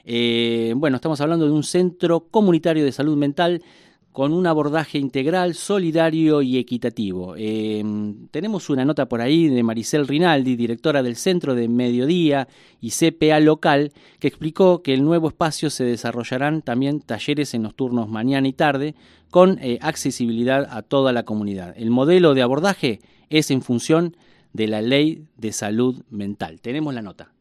Eh, 0.05 0.75
bueno, 0.77 0.95
estamos 0.95 1.21
hablando 1.21 1.45
de 1.45 1.51
un 1.51 1.65
centro 1.65 2.21
comunitario 2.21 2.85
de 2.85 2.93
salud 2.93 3.17
mental 3.17 3.61
con 4.17 4.33
un 4.33 4.47
abordaje 4.47 4.97
integral, 4.97 5.55
solidario 5.55 6.41
y 6.41 6.57
equitativo. 6.57 7.35
Eh, 7.37 7.85
tenemos 8.31 8.71
una 8.71 8.83
nota 8.83 9.11
por 9.11 9.21
ahí 9.21 9.49
de 9.49 9.63
Maricel 9.63 10.09
Rinaldi, 10.09 10.57
directora 10.57 11.03
del 11.03 11.17
Centro 11.17 11.55
de 11.55 11.69
Mediodía 11.69 12.49
y 12.81 12.93
CPA 12.93 13.41
local, 13.41 13.93
que 14.19 14.27
explicó 14.27 14.83
que 14.83 14.95
el 14.95 15.05
nuevo 15.05 15.29
espacio 15.29 15.69
se 15.69 15.85
desarrollarán 15.85 16.63
también 16.63 17.01
talleres 17.01 17.53
en 17.53 17.63
los 17.63 17.75
turnos 17.75 18.09
mañana 18.09 18.49
y 18.49 18.55
tarde, 18.55 18.95
con 19.31 19.59
eh, 19.61 19.79
accesibilidad 19.83 20.67
a 20.71 20.81
toda 20.81 21.13
la 21.13 21.25
comunidad. 21.25 21.75
El 21.77 21.91
modelo 21.91 22.33
de 22.33 22.41
abordaje 22.41 23.01
es 23.29 23.51
en 23.51 23.61
función 23.61 24.17
de 24.55 24.67
la 24.67 24.81
ley 24.81 25.25
de 25.37 25.53
salud 25.53 26.05
mental. 26.09 26.63
Tenemos 26.63 26.95
la 26.95 27.03
nota. 27.03 27.33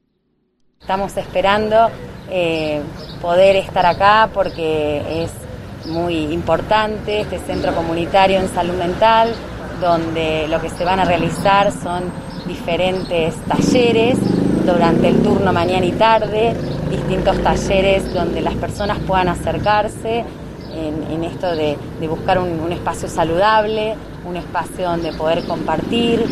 Estamos 0.81 1.15
esperando 1.15 1.87
eh, 2.29 2.81
poder 3.21 3.55
estar 3.55 3.85
acá 3.85 4.29
porque 4.33 5.23
es 5.23 5.44
muy 5.87 6.33
importante 6.33 7.21
este 7.21 7.39
centro 7.39 7.73
comunitario 7.73 8.39
en 8.39 8.47
salud 8.49 8.75
mental, 8.75 9.33
donde 9.81 10.47
lo 10.47 10.61
que 10.61 10.69
se 10.69 10.85
van 10.85 10.99
a 10.99 11.05
realizar 11.05 11.71
son 11.71 12.03
diferentes 12.47 13.35
talleres 13.45 14.17
durante 14.65 15.09
el 15.09 15.21
turno 15.21 15.53
mañana 15.53 15.85
y 15.85 15.91
tarde, 15.91 16.55
distintos 16.89 17.41
talleres 17.43 18.13
donde 18.13 18.41
las 18.41 18.55
personas 18.55 18.99
puedan 18.99 19.29
acercarse 19.29 20.25
en, 20.73 21.23
esto 21.23 21.55
de, 21.55 21.77
buscar 22.07 22.37
un, 22.39 22.59
un, 22.59 22.71
espacio 22.71 23.07
saludable, 23.07 23.95
un 24.25 24.35
espacio 24.35 24.89
donde 24.89 25.13
poder 25.13 25.45
compartir, 25.45 26.25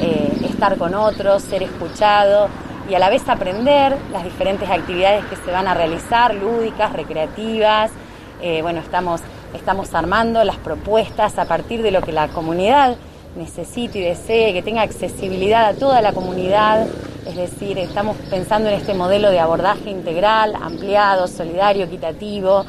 eh, 0.00 0.46
estar 0.48 0.76
con 0.76 0.94
otros, 0.94 1.42
ser 1.42 1.62
escuchado 1.62 2.48
y 2.88 2.94
a 2.94 2.98
la 2.98 3.08
vez 3.08 3.28
aprender 3.28 3.96
las 4.12 4.24
diferentes 4.24 4.68
actividades 4.68 5.24
que 5.26 5.36
se 5.36 5.50
van 5.50 5.68
a 5.68 5.74
realizar, 5.74 6.34
lúdicas, 6.34 6.92
recreativas. 6.92 7.90
Eh, 8.40 8.62
bueno, 8.62 8.80
estamos, 8.80 9.20
estamos 9.54 9.94
armando 9.94 10.42
las 10.44 10.56
propuestas 10.56 11.38
a 11.38 11.46
partir 11.46 11.82
de 11.82 11.90
lo 11.90 12.02
que 12.02 12.12
la 12.12 12.28
comunidad 12.28 12.96
necesite 13.36 13.98
y 13.98 14.02
desee, 14.02 14.52
que 14.52 14.62
tenga 14.62 14.82
accesibilidad 14.82 15.66
a 15.66 15.74
toda 15.74 16.00
la 16.02 16.12
comunidad. 16.12 16.86
Es 17.26 17.36
decir, 17.36 17.78
estamos 17.78 18.16
pensando 18.30 18.68
en 18.68 18.76
este 18.76 18.94
modelo 18.94 19.30
de 19.30 19.40
abordaje 19.40 19.90
integral, 19.90 20.54
ampliado, 20.60 21.26
solidario, 21.26 21.84
equitativo, 21.84 22.64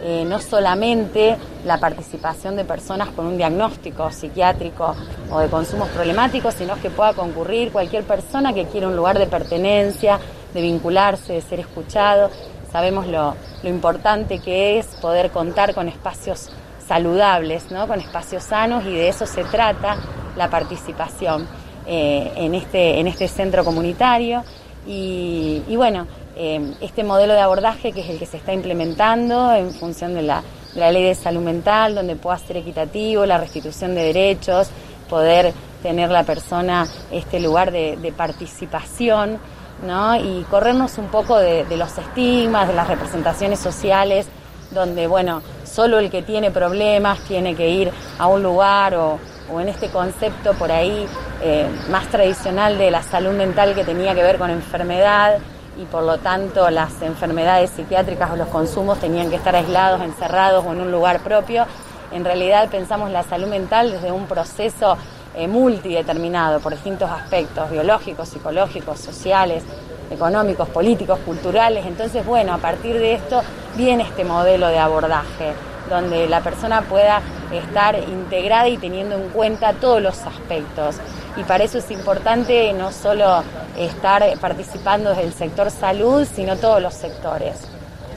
eh, 0.00 0.24
no 0.26 0.40
solamente 0.40 1.36
la 1.64 1.78
participación 1.78 2.54
de 2.54 2.64
personas 2.64 3.08
con 3.08 3.26
un 3.26 3.36
diagnóstico 3.36 4.10
psiquiátrico 4.10 4.94
o 5.30 5.40
de 5.40 5.48
consumos 5.48 5.88
problemáticos, 5.88 6.54
sino 6.54 6.80
que 6.80 6.88
pueda 6.88 7.14
concurrir 7.14 7.72
cualquier 7.72 8.04
persona 8.04 8.52
que 8.52 8.66
quiera 8.66 8.86
un 8.86 8.94
lugar 8.94 9.18
de 9.18 9.26
pertenencia, 9.26 10.20
de 10.54 10.62
vincularse, 10.62 11.32
de 11.32 11.40
ser 11.40 11.60
escuchado. 11.60 12.30
Sabemos 12.72 13.06
lo, 13.06 13.34
importante 13.62 14.38
que 14.38 14.78
es 14.78 14.86
poder 15.02 15.30
contar 15.30 15.74
con 15.74 15.88
espacios 15.88 16.50
saludables, 16.86 17.70
¿no? 17.70 17.86
con 17.88 18.00
espacios 18.00 18.44
sanos 18.44 18.84
y 18.84 18.92
de 18.92 19.08
eso 19.08 19.26
se 19.26 19.44
trata 19.44 19.96
la 20.36 20.48
participación 20.48 21.46
eh, 21.86 22.32
en, 22.36 22.54
este, 22.54 23.00
en 23.00 23.06
este 23.06 23.28
centro 23.28 23.64
comunitario. 23.64 24.44
Y, 24.86 25.74
bueno, 25.76 26.06
Em, 26.40 26.72
este 26.80 27.02
modelo 27.02 27.32
de 27.32 27.40
abordaje 27.40 27.90
que 27.90 28.00
es 28.00 28.10
el 28.10 28.20
que 28.20 28.24
se 28.26 28.36
está 28.36 28.52
implementando 28.52 29.52
en 29.52 29.72
función 29.72 30.14
de 30.14 30.22
la, 30.22 30.44
ley 30.76 31.02
de 31.02 31.16
salud 31.16 31.40
mental, 31.40 31.96
donde 31.96 32.14
pueda 32.14 32.38
ser 32.38 32.58
equitativo, 32.58 33.26
la 33.26 33.38
restitución 33.38 33.96
de 33.96 34.04
derechos, 34.04 34.68
poder 35.10 35.52
tener 35.82 36.10
la 36.10 36.22
persona 36.22 36.86
este 37.10 37.40
lugar 37.40 37.72
de, 37.72 38.14
participación, 38.16 39.40
¿no? 39.82 40.16
Y 40.16 40.44
corrernos 40.50 40.98
un 40.98 41.06
poco 41.06 41.38
de, 41.38 41.64
los 41.76 41.96
estigmas, 41.98 42.68
de 42.68 42.74
las 42.74 42.88
representaciones 42.88 43.58
sociales, 43.58 44.26
donde, 44.70 45.06
bueno, 45.06 45.42
solo 45.64 45.98
el 45.98 46.10
que 46.10 46.22
tiene 46.22 46.50
problemas 46.50 47.20
tiene 47.20 47.54
que 47.54 47.68
ir 47.68 47.90
a 48.18 48.26
un 48.26 48.42
lugar 48.42 48.94
o, 48.94 49.18
en 49.58 49.68
este 49.68 49.88
concepto 49.88 50.52
por 50.54 50.70
ahí 50.70 51.06
eh, 51.42 51.66
más 51.90 52.06
tradicional 52.08 52.76
de 52.76 52.90
la 52.90 53.02
salud 53.02 53.32
mental 53.32 53.74
que 53.74 53.82
tenía 53.82 54.14
que 54.14 54.22
ver 54.22 54.36
con 54.36 54.50
enfermedad, 54.50 55.38
y 55.78 55.84
por 55.84 56.02
lo 56.02 56.18
tanto 56.18 56.68
las 56.70 57.00
enfermedades 57.02 57.70
psiquiátricas 57.70 58.30
o 58.32 58.36
los 58.36 58.48
consumos 58.48 58.98
tenían 58.98 59.30
que 59.30 59.36
estar 59.36 59.54
aislados, 59.54 60.02
encerrados 60.02 60.64
o 60.66 60.72
en 60.72 60.80
un 60.80 60.90
lugar 60.90 61.20
propio. 61.20 61.66
En 62.10 62.24
realidad 62.24 62.68
pensamos 62.68 63.10
la 63.10 63.22
salud 63.22 63.46
mental 63.46 63.92
desde 63.92 64.10
un 64.10 64.26
proceso 64.26 64.96
eh, 65.38 65.46
multideterminado 65.46 66.58
por 66.58 66.72
distintos 66.72 67.08
aspectos, 67.08 67.70
biológicos, 67.70 68.28
psicológicos, 68.28 68.98
sociales, 68.98 69.62
económicos, 70.10 70.68
políticos, 70.68 71.20
culturales. 71.24 71.86
Entonces, 71.86 72.26
bueno, 72.26 72.54
a 72.54 72.58
partir 72.58 72.98
de 72.98 73.14
esto 73.14 73.42
viene 73.76 74.02
este 74.02 74.24
modelo 74.24 74.66
de 74.66 74.78
abordaje, 74.78 75.52
donde 75.88 76.26
la 76.28 76.40
persona 76.40 76.82
pueda 76.82 77.22
estar 77.52 77.96
integrada 77.96 78.68
y 78.68 78.78
teniendo 78.78 79.14
en 79.14 79.28
cuenta 79.28 79.74
todos 79.74 80.02
los 80.02 80.18
aspectos. 80.22 80.96
Y 81.36 81.44
para 81.44 81.62
eso 81.62 81.78
es 81.78 81.88
importante 81.92 82.72
no 82.72 82.90
solo 82.90 83.44
estar 83.78 84.24
participando 84.40 85.10
desde 85.10 85.22
el 85.22 85.32
sector 85.32 85.70
salud, 85.70 86.26
sino 86.34 86.56
todos 86.56 86.82
los 86.82 86.94
sectores, 86.94 87.60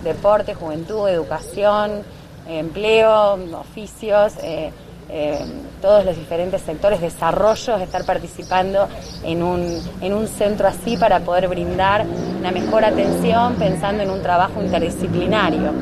deporte, 0.03 0.55
juventud, 0.55 1.07
educación, 1.07 2.03
empleo, 2.47 3.37
oficios, 3.59 4.33
eh, 4.41 4.71
eh, 5.11 5.37
todos 5.81 6.05
los 6.05 6.15
diferentes 6.15 6.61
sectores, 6.61 7.01
desarrollo, 7.01 7.77
estar 7.77 8.05
participando 8.05 8.87
en 9.23 9.43
un, 9.43 9.81
en 10.01 10.13
un 10.13 10.27
centro 10.27 10.67
así 10.67 10.97
para 10.97 11.19
poder 11.19 11.47
brindar 11.47 12.05
una 12.39 12.51
mejor 12.51 12.85
atención 12.85 13.55
pensando 13.55 14.03
en 14.03 14.09
un 14.09 14.21
trabajo 14.21 14.61
interdisciplinario. 14.61 15.73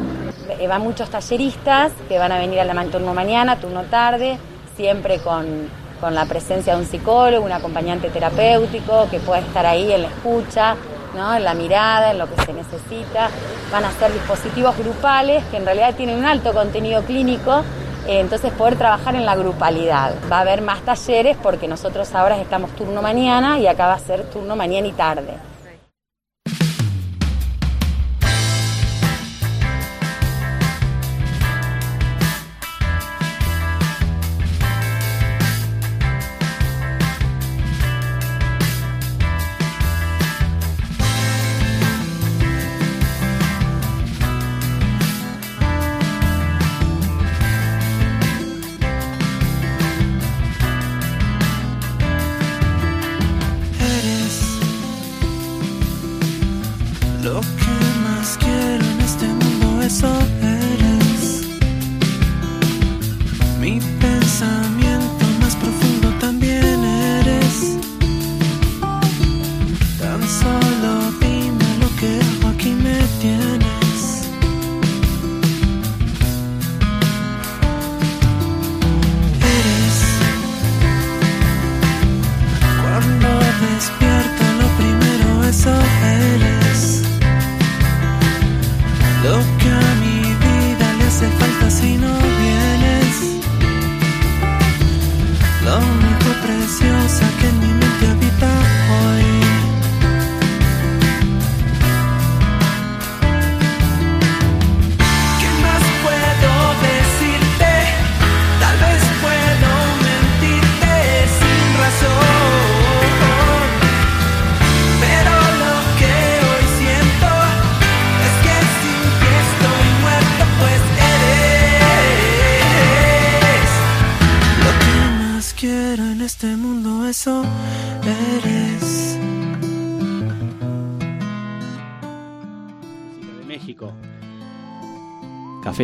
Eh, 0.60 0.68
van 0.68 0.82
muchos 0.82 1.10
talleristas 1.10 1.92
que 2.08 2.18
van 2.18 2.32
a 2.32 2.40
venir 2.40 2.60
a 2.60 2.66
la 2.66 2.86
turno 2.86 3.14
mañana, 3.14 3.58
turno 3.58 3.84
tarde, 3.84 4.38
siempre 4.76 5.20
con 5.20 5.70
con 6.00 6.16
la 6.16 6.26
presencia 6.26 6.76
de 6.76 6.82
un 6.82 6.88
psicólogo, 6.88 7.46
un 7.46 7.52
acompañante 7.52 8.10
terapéutico 8.10 9.08
que 9.10 9.20
pueda 9.20 9.40
estar 9.40 9.66
ahí 9.66 9.92
en 9.92 10.04
la 10.04 10.08
escucha, 10.08 10.76
¿no? 11.16 11.36
en 11.36 11.44
la 11.44 11.54
mirada, 11.54 12.12
en 12.12 12.18
lo 12.18 12.28
que 12.30 12.42
se 12.42 12.54
necesita. 12.54 13.30
Van 13.72 13.86
a 13.86 13.92
ser 13.94 14.14
dispositivos 14.14 14.78
grupales 14.78 15.44
que 15.52 15.58
en 15.58 15.66
realidad 15.66 15.96
tienen 15.96 16.18
un 16.18 16.26
alto 16.26 16.54
contenido 16.54 17.04
clínico, 17.04 17.64
entonces 18.08 18.52
poder 18.54 18.76
trabajar 18.76 19.16
en 19.16 19.26
la 19.26 19.36
grupalidad. 19.36 20.14
Va 20.32 20.38
a 20.38 20.42
haber 20.42 20.62
más 20.62 20.82
talleres 20.82 21.38
porque 21.42 21.68
nosotros 21.68 22.14
ahora 22.16 22.38
estamos 22.38 22.72
turno 22.72 23.02
mañana 23.02 23.60
y 23.60 23.68
acá 23.68 23.88
va 23.88 23.94
a 23.94 24.00
ser 24.00 24.24
turno 24.30 24.56
mañana 24.56 24.88
y 24.88 24.92
tarde. 24.92 25.34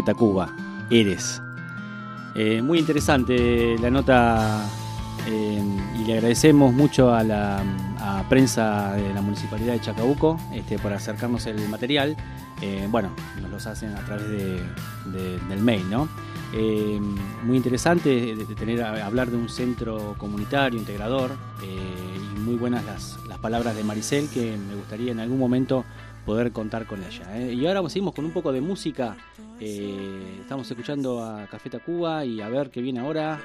Tacuba, 0.05 0.49
Eres. 0.89 1.41
Eh, 2.35 2.61
muy 2.61 2.79
interesante 2.79 3.77
la 3.79 3.89
nota 3.89 4.65
eh, 5.27 5.61
y 5.99 6.05
le 6.05 6.13
agradecemos 6.13 6.73
mucho 6.73 7.13
a 7.13 7.23
la 7.23 7.63
prensa 8.29 8.93
de 8.93 9.13
la 9.13 9.21
Municipalidad 9.21 9.73
de 9.73 9.81
Chacabuco 9.81 10.39
este, 10.53 10.77
por 10.77 10.93
acercarnos 10.93 11.45
el 11.47 11.67
material. 11.69 12.15
Eh, 12.61 12.87
bueno, 12.89 13.09
nos 13.41 13.51
los 13.51 13.67
hacen 13.67 13.93
a 13.95 14.05
través 14.05 14.29
del 14.29 15.59
mail, 15.59 15.89
¿no? 15.89 16.07
muy 17.43 17.57
interesante 17.57 18.33
de, 18.33 18.45
tener 18.55 18.81
hablar 18.81 19.29
de 19.29 19.35
un 19.35 19.49
centro 19.49 20.15
comunitario 20.17 20.79
integrador 20.79 21.31
y 21.61 22.39
muy 22.39 22.55
buenas 22.55 22.85
las, 22.85 23.17
las 23.27 23.39
palabras 23.39 23.75
de 23.75 23.83
Maricel 23.83 24.29
que 24.29 24.55
me 24.55 24.75
gustaría 24.75 25.11
en 25.11 25.19
algún 25.19 25.37
momento 25.37 25.83
poder 26.25 26.51
contar 26.51 26.85
con 26.85 27.03
ella. 27.03 27.37
¿eh? 27.37 27.53
Y 27.53 27.65
ahora 27.67 27.87
seguimos 27.89 28.13
con 28.13 28.25
un 28.25 28.31
poco 28.31 28.51
de 28.51 28.61
música. 28.61 29.15
Eh, 29.59 30.39
estamos 30.41 30.69
escuchando 30.69 31.23
a 31.23 31.47
Café 31.47 31.69
Tacuba 31.69 32.25
y 32.25 32.41
a 32.41 32.49
ver 32.49 32.69
qué 32.71 32.81
viene 32.81 32.99
ahora. 32.99 33.39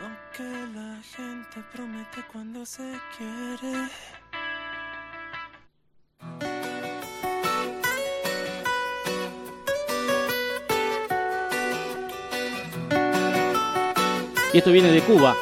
Y 14.53 14.59
esto 14.59 14.73
viene 14.73 14.91
de 14.91 15.01
Cuba. 15.03 15.37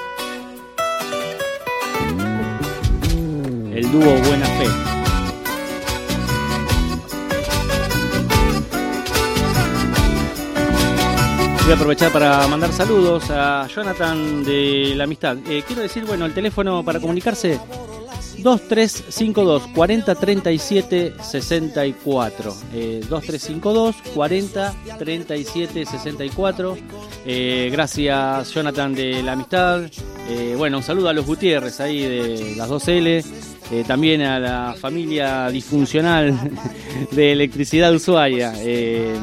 el 3.79 3.93
dúo 3.93 4.01
Buena 4.03 4.47
Fe. 4.47 4.98
Voy 11.69 11.75
a 11.75 11.77
aprovechar 11.77 12.11
para 12.11 12.49
mandar 12.49 12.73
saludos 12.73 13.25
a 13.29 13.69
Jonathan 13.69 14.43
de 14.43 14.95
la 14.97 15.05
Amistad. 15.05 15.37
Eh, 15.47 15.63
quiero 15.67 15.83
decir, 15.83 16.07
bueno, 16.07 16.25
el 16.25 16.33
teléfono 16.33 16.83
para 16.83 16.99
comunicarse 16.99 17.61
2352 18.39 19.67
40 19.75 20.15
37 20.15 21.15
64 21.21 22.57
eh, 22.73 23.01
2352 23.07 23.97
40 24.15 24.75
37 24.99 25.85
64 25.85 26.79
eh, 27.27 27.69
gracias 27.71 28.51
Jonathan 28.55 28.95
de 28.95 29.23
la 29.23 29.33
amistad. 29.33 29.83
Eh, 30.31 30.55
bueno 30.57 30.79
un 30.79 30.83
saludo 30.83 31.11
a 31.11 31.13
los 31.13 31.27
Gutiérrez 31.27 31.81
ahí 31.81 32.01
de 32.01 32.55
las 32.57 32.71
2L 32.71 33.58
eh, 33.71 33.85
también 33.87 34.23
a 34.23 34.39
la 34.39 34.75
familia 34.79 35.51
disfuncional 35.51 36.35
de 37.11 37.33
electricidad 37.33 37.95
Ushuaia. 37.95 38.55
Eh, 38.57 39.15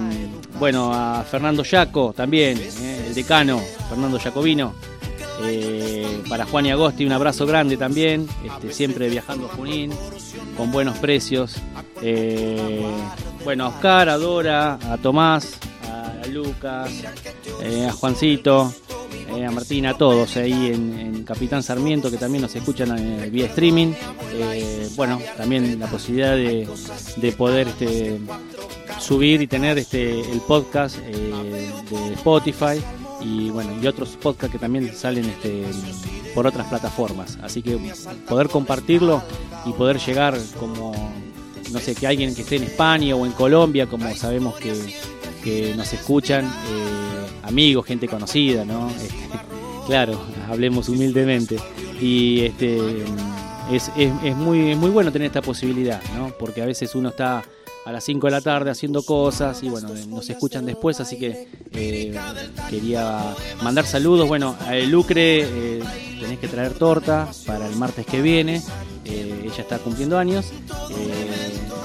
bueno 0.59 0.93
a 0.93 1.23
Fernando 1.23 1.63
Yaco 1.63 2.13
también 2.13 2.57
eh, 2.57 3.05
el 3.07 3.15
decano 3.15 3.59
Fernando 3.89 4.19
Jacobino. 4.19 4.73
Para 6.29 6.45
Juan 6.45 6.65
y 6.65 6.71
Agosti 6.71 7.05
un 7.05 7.11
abrazo 7.11 7.45
grande 7.45 7.75
también, 7.75 8.27
este, 8.45 8.73
siempre 8.73 9.09
viajando 9.09 9.47
a 9.47 9.49
Junín, 9.49 9.91
con 10.55 10.71
buenos 10.71 10.97
precios. 10.97 11.57
Bueno, 13.43 13.65
a 13.65 13.67
Oscar, 13.67 14.09
a 14.09 14.17
Dora, 14.17 14.79
a 14.89 14.97
Tomás, 14.97 15.59
a 15.91 16.25
Lucas, 16.27 16.89
a 17.87 17.91
Juancito, 17.91 18.73
eh, 19.37 19.45
a 19.45 19.51
Martín, 19.51 19.85
a 19.85 19.97
todos 19.97 20.37
ahí 20.37 20.71
en, 20.73 21.23
Capitán 21.25 21.63
Sarmiento 21.63 22.11
que 22.11 22.17
también 22.17 22.43
nos 22.43 22.55
escuchan 22.55 22.97
eh, 22.97 23.29
vía 23.31 23.47
streaming. 23.47 23.93
Eh, 24.33 24.87
bueno, 24.95 25.19
también 25.37 25.79
la 25.79 25.87
posibilidad 25.87 26.35
de, 26.35 26.67
de 27.17 27.31
poder 27.31 27.67
este, 27.69 28.19
subir 28.99 29.41
y 29.41 29.47
tener 29.47 29.77
este 29.77 30.19
el 30.19 30.41
podcast 30.41 30.97
eh, 31.03 31.69
de 31.89 32.13
Spotify 32.13 32.81
y 33.21 33.49
bueno 33.49 33.71
y 33.81 33.87
otros 33.87 34.17
podcasts 34.21 34.53
que 34.53 34.59
también 34.59 34.93
salen 34.95 35.25
este, 35.25 35.63
por 36.33 36.47
otras 36.47 36.67
plataformas 36.67 37.37
así 37.41 37.61
que 37.61 37.77
poder 38.27 38.49
compartirlo 38.49 39.21
y 39.65 39.73
poder 39.73 39.99
llegar 39.99 40.37
como 40.59 40.93
no 41.71 41.79
sé 41.79 41.95
que 41.95 42.07
alguien 42.07 42.33
que 42.35 42.41
esté 42.41 42.57
en 42.57 42.63
España 42.63 43.15
o 43.15 43.25
en 43.25 43.31
Colombia 43.33 43.87
como 43.87 44.13
sabemos 44.15 44.55
que, 44.55 44.73
que 45.43 45.73
nos 45.75 45.91
escuchan 45.93 46.45
eh, 46.45 47.04
amigos 47.45 47.85
gente 47.85 48.07
conocida 48.07 48.65
no 48.65 48.89
Este, 48.89 49.13
claro 49.87 50.19
hablemos 50.49 50.89
humildemente 50.89 51.57
y 52.01 52.41
este 52.41 52.77
es, 53.71 53.91
es, 53.97 54.11
es 54.23 54.35
muy 54.35 54.71
es 54.71 54.77
muy 54.77 54.89
bueno 54.89 55.11
tener 55.11 55.27
esta 55.27 55.41
posibilidad 55.41 56.01
no 56.17 56.33
porque 56.37 56.61
a 56.61 56.65
veces 56.65 56.95
uno 56.95 57.09
está 57.09 57.43
a 57.85 57.91
las 57.91 58.03
5 58.03 58.27
de 58.27 58.31
la 58.31 58.41
tarde 58.41 58.71
haciendo 58.71 59.03
cosas 59.03 59.61
y 59.61 59.69
bueno, 59.69 59.89
nos 60.09 60.27
escuchan 60.29 60.65
después, 60.65 60.99
así 60.99 61.19
que 61.19 61.47
eh, 61.71 62.19
quería 62.67 63.21
mandar 63.61 63.85
saludos. 63.85 64.27
Bueno, 64.27 64.55
a 64.65 64.75
Lucre 64.77 65.41
eh, 65.41 65.83
tenés 66.19 66.39
que 66.39 66.47
traer 66.47 66.73
torta 66.73 67.29
para 67.45 67.67
el 67.67 67.75
martes 67.75 68.07
que 68.07 68.23
viene, 68.23 68.63
eh, 69.05 69.41
ella 69.45 69.61
está 69.61 69.77
cumpliendo 69.77 70.17
años. 70.17 70.47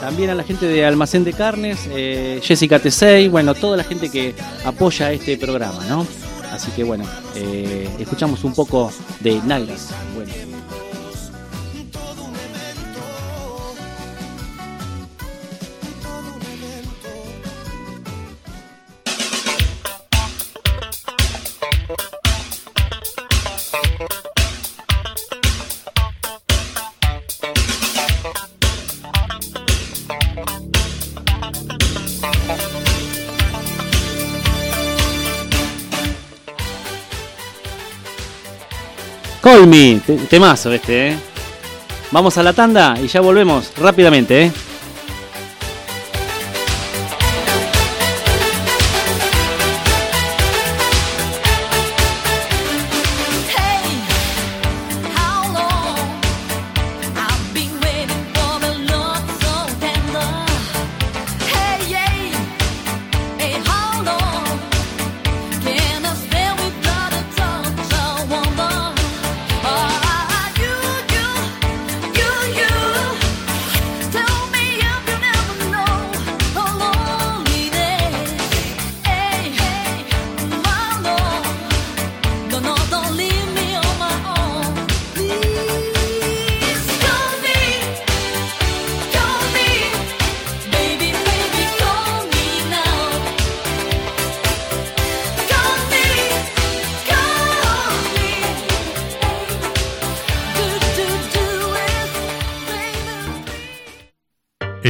También 0.00 0.30
a 0.30 0.34
la 0.34 0.42
gente 0.42 0.66
de 0.66 0.84
Almacén 0.84 1.24
de 1.24 1.32
Carnes, 1.34 1.88
eh, 1.90 2.40
Jessica 2.42 2.78
Tesey, 2.78 3.28
bueno, 3.28 3.54
toda 3.54 3.76
la 3.76 3.84
gente 3.84 4.08
que 4.08 4.34
apoya 4.64 5.12
este 5.12 5.36
programa, 5.36 5.84
¿no? 5.86 6.06
Así 6.50 6.70
que 6.72 6.82
bueno, 6.84 7.04
eh, 7.36 7.88
escuchamos 7.98 8.42
un 8.44 8.54
poco 8.54 8.90
de 9.20 9.40
Nalgas. 9.44 9.90
Bueno. 10.14 10.59
Call 39.50 39.66
temazo 40.28 40.72
este, 40.72 41.08
¿eh? 41.08 41.16
Vamos 42.12 42.38
a 42.38 42.42
la 42.44 42.52
tanda 42.52 42.94
y 43.02 43.08
ya 43.08 43.20
volvemos 43.20 43.72
rápidamente, 43.78 44.44
¿eh? 44.44 44.52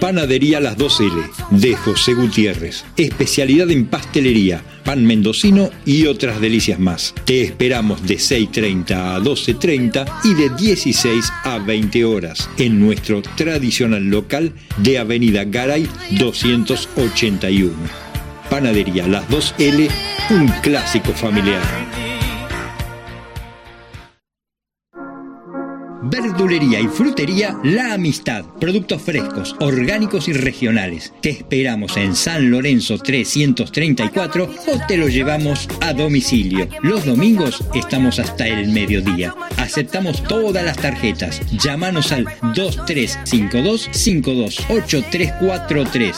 Panadería 0.00 0.60
Las 0.60 0.76
2L 0.76 1.30
de 1.50 1.74
José 1.76 2.14
Gutiérrez. 2.14 2.84
Especialidad 2.96 3.70
en 3.70 3.86
pastelería, 3.86 4.62
pan 4.84 5.04
mendocino 5.04 5.70
y 5.84 6.06
otras 6.06 6.40
delicias 6.40 6.78
más. 6.78 7.14
Te 7.24 7.42
esperamos 7.42 8.06
de 8.06 8.16
6.30 8.16 8.92
a 8.92 9.20
12.30 9.20 10.06
y 10.24 10.34
de 10.34 10.50
16 10.50 11.32
a 11.44 11.58
20 11.58 12.04
horas 12.04 12.48
en 12.58 12.78
nuestro 12.78 13.22
tradicional 13.22 14.04
local 14.04 14.52
de 14.78 14.98
Avenida 14.98 15.44
Garay 15.44 15.88
281. 16.12 17.72
Panadería 18.50 19.06
Las 19.08 19.28
2L, 19.28 19.90
un 20.30 20.48
clásico 20.62 21.12
familiar. 21.12 22.05
Verdulería 26.08 26.80
y 26.80 26.86
frutería 26.86 27.58
La 27.64 27.94
Amistad. 27.94 28.44
Productos 28.60 29.02
frescos, 29.02 29.56
orgánicos 29.60 30.28
y 30.28 30.32
regionales. 30.32 31.12
Te 31.20 31.30
esperamos 31.30 31.96
en 31.96 32.14
San 32.14 32.48
Lorenzo 32.50 32.98
334 32.98 34.44
o 34.44 34.86
te 34.86 34.96
lo 34.96 35.08
llevamos 35.08 35.68
a 35.80 35.92
domicilio. 35.92 36.68
Los 36.82 37.04
domingos 37.04 37.64
estamos 37.74 38.20
hasta 38.20 38.46
el 38.46 38.68
mediodía. 38.68 39.34
Aceptamos 39.56 40.22
todas 40.22 40.64
las 40.64 40.76
tarjetas. 40.76 41.40
Llámanos 41.58 42.12
al 42.12 42.26
2352 42.54 43.88
528343. 43.90 46.16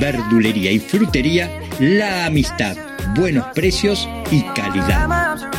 Verdulería 0.00 0.72
y 0.72 0.80
frutería 0.80 1.48
La 1.78 2.26
Amistad. 2.26 2.76
Buenos 3.14 3.46
precios 3.54 4.08
y 4.30 4.42
calidad. 4.54 5.57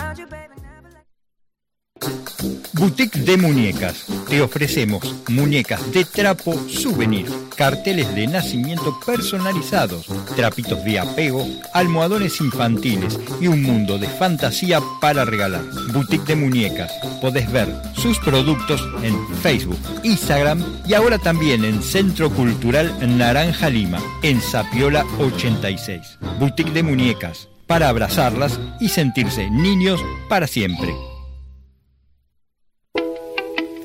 Boutique 2.80 3.20
de 3.20 3.36
Muñecas. 3.36 4.06
Te 4.30 4.42
ofrecemos 4.42 5.04
muñecas 5.28 5.92
de 5.92 6.06
trapo 6.06 6.54
souvenir, 6.70 7.30
carteles 7.58 8.15
de 8.15 8.26
nacimiento 8.26 8.98
personalizados, 9.06 10.08
trapitos 10.38 10.82
de 10.86 10.98
apego, 10.98 11.46
almohadones 11.74 12.39
infantiles 12.39 13.20
y 13.42 13.48
un 13.48 13.63
mundo 13.63 13.98
de 13.98 14.08
fantasía 14.08 14.82
para 15.02 15.26
regalar. 15.26 15.65
Boutique 15.92 16.26
de 16.26 16.38
Muñecas. 16.38 16.89
Podés 17.22 17.52
ver 17.52 17.68
sus 17.98 18.18
productos 18.20 18.82
en 19.04 19.28
Facebook, 19.42 19.80
Instagram 20.04 20.63
y 20.88 20.94
ahora 20.94 21.18
también 21.18 21.65
en 21.65 21.84
Centro 21.84 22.30
Cultural 22.30 22.96
Naranja 23.18 23.70
Lima, 23.70 24.00
en 24.24 24.39
Sapiola 24.39 25.06
86. 25.20 26.18
Boutique 26.39 26.72
de 26.72 26.84
Muñecas. 26.84 27.50
Para 27.68 27.89
abrazarlas 27.89 28.58
y 28.80 28.88
sentirse 28.88 29.50
niños 29.52 30.00
para 30.30 30.48
siempre. 30.48 31.09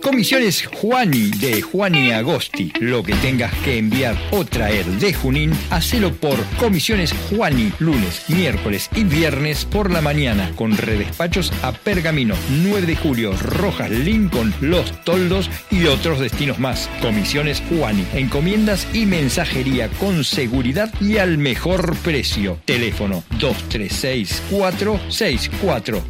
Comisiones 0.05 0.67
Juani 0.67 1.31
de 1.31 1.63
Juani 1.63 2.13
Agosti. 2.13 2.71
Lo 2.79 3.03
que 3.03 3.15
tengas 3.15 3.55
que 3.65 3.79
enviar 3.79 4.15
o 4.33 4.45
traer 4.45 4.85
de 4.85 5.15
Junín, 5.15 5.55
hacelo 5.71 6.13
por 6.13 6.45
Comisiones 6.59 7.15
Juani, 7.31 7.73
lunes, 7.79 8.29
miércoles 8.29 8.91
y 8.95 9.05
viernes 9.05 9.65
por 9.65 9.91
la 9.91 10.03
mañana, 10.03 10.53
con 10.57 10.77
redespachos 10.77 11.51
a 11.63 11.73
Pergamino, 11.73 12.35
9 12.51 12.87
de 12.87 12.97
julio, 12.97 13.33
Rojas, 13.33 13.91
Lincoln, 13.91 14.53
Los 14.61 14.93
Toldos 15.05 15.49
y 15.71 15.87
otros 15.87 16.21
destinos 16.21 16.59
más. 16.59 16.91
Comisiones 17.01 17.63
Juani, 17.71 18.05
encomiendas 18.13 18.87
y 18.93 19.07
mensajería 19.07 19.89
con 19.89 20.23
seguridad 20.23 20.93
y 21.01 21.17
al 21.17 21.39
mejor 21.39 21.97
precio. 21.97 22.59
Teléfono 22.67 23.25
236 23.39 24.43
464 24.51 26.05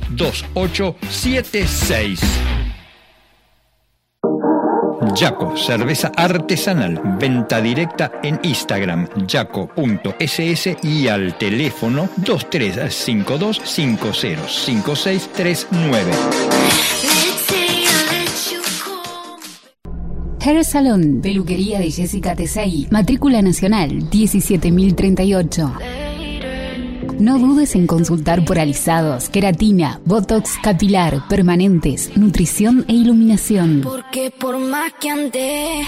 2876. 5.14 5.14
Yaco, 5.14 5.57
cerveza 5.57 6.11
artesanal, 6.16 7.00
venta 7.18 7.61
directa 7.61 8.11
en 8.22 8.40
Instagram, 8.42 9.09
yaco.ss 9.27 10.77
y 10.83 11.09
al 11.09 11.37
teléfono 11.38 12.09
2352 12.16 13.61
505639. 13.64 16.12
Hair 20.40 20.64
Salon, 20.64 21.20
peluquería 21.22 21.79
de 21.79 21.90
Jessica 21.90 22.37
Tesei, 22.37 22.87
matrícula 22.90 23.40
nacional 23.40 24.11
17038. 24.11 26.03
No 27.18 27.38
dudes 27.38 27.74
en 27.74 27.87
consultar 27.87 28.44
por 28.44 28.59
alisados, 28.59 29.29
queratina, 29.29 30.00
botox 30.05 30.59
capilar, 30.62 31.29
permanentes, 31.29 32.16
nutrición 32.16 32.85
e 32.88 32.94
iluminación. 32.94 33.83
Porque 33.83 34.31
por 34.31 34.59
más 34.59 34.92
que 35.00 35.11
ande 35.11 35.85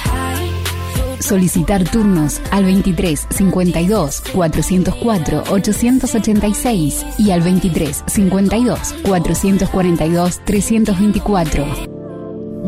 Solicitar 1.19 1.83
turnos 1.85 2.41
al 2.51 2.65
23 2.65 3.27
52 3.31 4.23
404 4.33 5.45
886 5.51 7.07
y 7.19 7.31
al 7.31 7.41
23 7.41 8.05
52 8.07 8.95
442 9.03 10.41
324. 10.45 11.67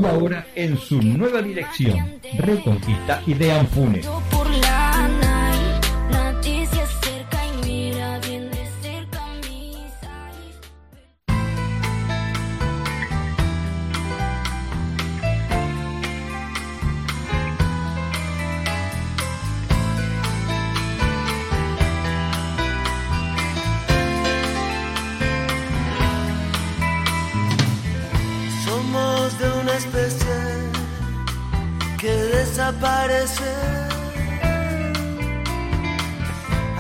Y 0.01 0.05
ahora 0.05 0.47
en 0.55 0.79
su 0.79 1.01
nueva 1.03 1.43
dirección, 1.43 2.21
Reconquista 2.39 3.23
y 3.27 3.35
de 3.35 3.53
Anfunes. 3.53 4.09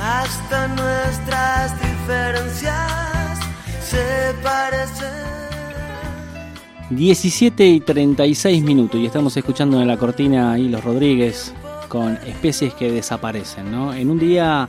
Hasta 0.01 0.69
nuestras 0.69 1.73
diferencias 1.81 3.39
se 3.83 4.35
parecen. 4.43 5.29
17 6.91 7.67
y 7.67 7.81
36 7.81 8.63
minutos 8.63 9.01
y 9.01 9.07
estamos 9.07 9.37
escuchando 9.37 9.81
en 9.81 9.89
la 9.89 9.99
cortina 9.99 10.53
a 10.53 10.59
Hilos 10.59 10.83
Rodríguez 10.83 11.53
con 11.89 12.15
especies 12.27 12.73
que 12.75 12.91
desaparecen, 12.91 13.71
¿no? 13.71 13.93
En 13.93 14.11
un 14.11 14.19
día 14.19 14.69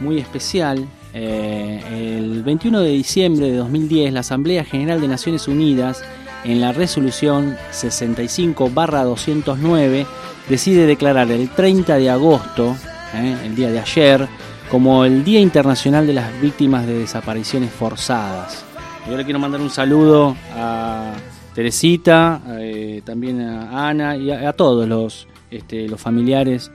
muy 0.00 0.18
especial, 0.18 0.86
eh, 1.14 2.18
el 2.18 2.42
21 2.42 2.80
de 2.80 2.90
diciembre 2.90 3.50
de 3.50 3.56
2010, 3.56 4.12
la 4.12 4.20
Asamblea 4.20 4.64
General 4.64 5.00
de 5.00 5.08
Naciones 5.08 5.48
Unidas, 5.48 6.02
en 6.44 6.60
la 6.60 6.72
resolución 6.72 7.56
65-209, 7.72 10.06
decide 10.48 10.86
declarar 10.86 11.30
el 11.30 11.50
30 11.50 11.96
de 11.96 12.10
agosto, 12.10 12.76
eh, 13.14 13.36
el 13.44 13.56
día 13.56 13.70
de 13.70 13.80
ayer, 13.80 14.28
como 14.70 15.04
el 15.04 15.24
Día 15.24 15.40
Internacional 15.40 16.06
de 16.06 16.14
las 16.14 16.40
Víctimas 16.40 16.86
de 16.86 16.98
Desapariciones 16.98 17.70
Forzadas. 17.70 18.64
Yo 19.08 19.16
le 19.16 19.24
quiero 19.24 19.38
mandar 19.38 19.60
un 19.60 19.70
saludo 19.70 20.36
a 20.54 21.12
Teresita, 21.54 22.40
eh, 22.58 23.02
también 23.04 23.40
a 23.40 23.88
Ana 23.88 24.16
y 24.16 24.30
a, 24.30 24.52
todos 24.54 24.88
los, 24.88 25.28
este, 25.50 25.88
los 25.88 26.00
familiares 26.00 26.70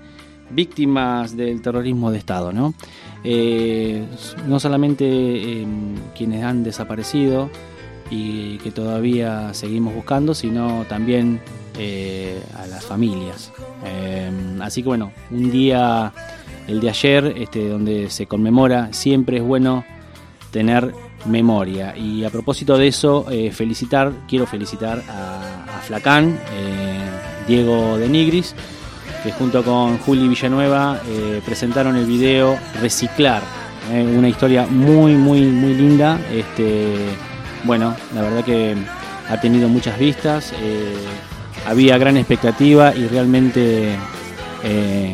víctimas 0.49 1.35
del 1.35 1.61
terrorismo 1.61 2.11
de 2.11 2.17
Estado. 2.17 2.53
¿no? 2.53 2.73
Eh, 3.23 4.05
no 4.47 4.59
solamente 4.59 5.05
eh, 5.05 5.67
quienes 6.17 6.43
han 6.43 6.63
desaparecido 6.63 7.49
y 8.09 8.57
que 8.59 8.71
todavía 8.71 9.53
seguimos 9.53 9.93
buscando, 9.93 10.33
sino 10.33 10.85
también 10.87 11.39
eh, 11.77 12.41
a 12.57 12.67
las 12.67 12.85
familias. 12.85 13.51
Eh, 13.85 14.31
así 14.61 14.81
que 14.81 14.89
bueno, 14.89 15.11
un 15.31 15.51
día, 15.51 16.11
el 16.67 16.79
de 16.79 16.89
ayer, 16.89 17.33
este, 17.37 17.69
donde 17.69 18.09
se 18.09 18.25
conmemora, 18.25 18.91
siempre 18.91 19.37
es 19.37 19.43
bueno 19.43 19.85
tener 20.51 20.93
memoria. 21.25 21.95
Y 21.95 22.23
a 22.23 22.29
propósito 22.29 22.77
de 22.77 22.87
eso, 22.87 23.27
eh, 23.29 23.51
felicitar, 23.51 24.11
quiero 24.27 24.45
felicitar 24.45 25.03
a, 25.09 25.65
Flacán, 25.83 26.37
Diego 27.47 27.97
de 27.97 28.07
Nigris, 28.07 28.53
que 29.23 29.31
junto 29.31 29.63
con 29.63 29.97
Juli 29.97 30.27
Villanueva 30.27 31.01
presentaron 31.43 31.95
el 31.95 32.05
video 32.05 32.59
Reciclar, 32.79 33.41
una 33.91 34.29
historia 34.29 34.67
muy, 34.67 35.15
muy, 35.15 35.47
muy 35.47 35.73
linda. 35.73 36.19
Este, 36.31 36.95
bueno, 37.63 37.95
la 38.13 38.21
verdad 38.21 38.43
que 38.43 38.75
ha 39.29 39.39
tenido 39.39 39.67
muchas 39.67 39.97
vistas, 39.99 40.53
eh, 40.61 40.95
había 41.67 41.97
gran 41.97 42.17
expectativa 42.17 42.95
y 42.95 43.07
realmente, 43.07 43.95
eh, 44.63 45.13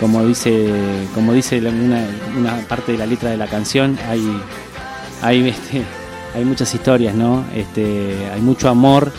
como 0.00 0.24
dice, 0.24 0.70
como 1.14 1.32
dice 1.32 1.58
una 1.58 2.58
parte 2.68 2.92
de 2.92 2.98
la 2.98 3.06
letra 3.06 3.30
de 3.30 3.36
la 3.36 3.46
canción, 3.46 3.98
hay, 4.08 4.22
hay, 5.20 5.48
este, 5.50 5.82
hay 6.34 6.44
muchas 6.44 6.74
historias, 6.74 7.14
¿no? 7.14 7.44
Este, 7.54 8.30
hay 8.32 8.40
mucho 8.40 8.68
amor 8.68 9.12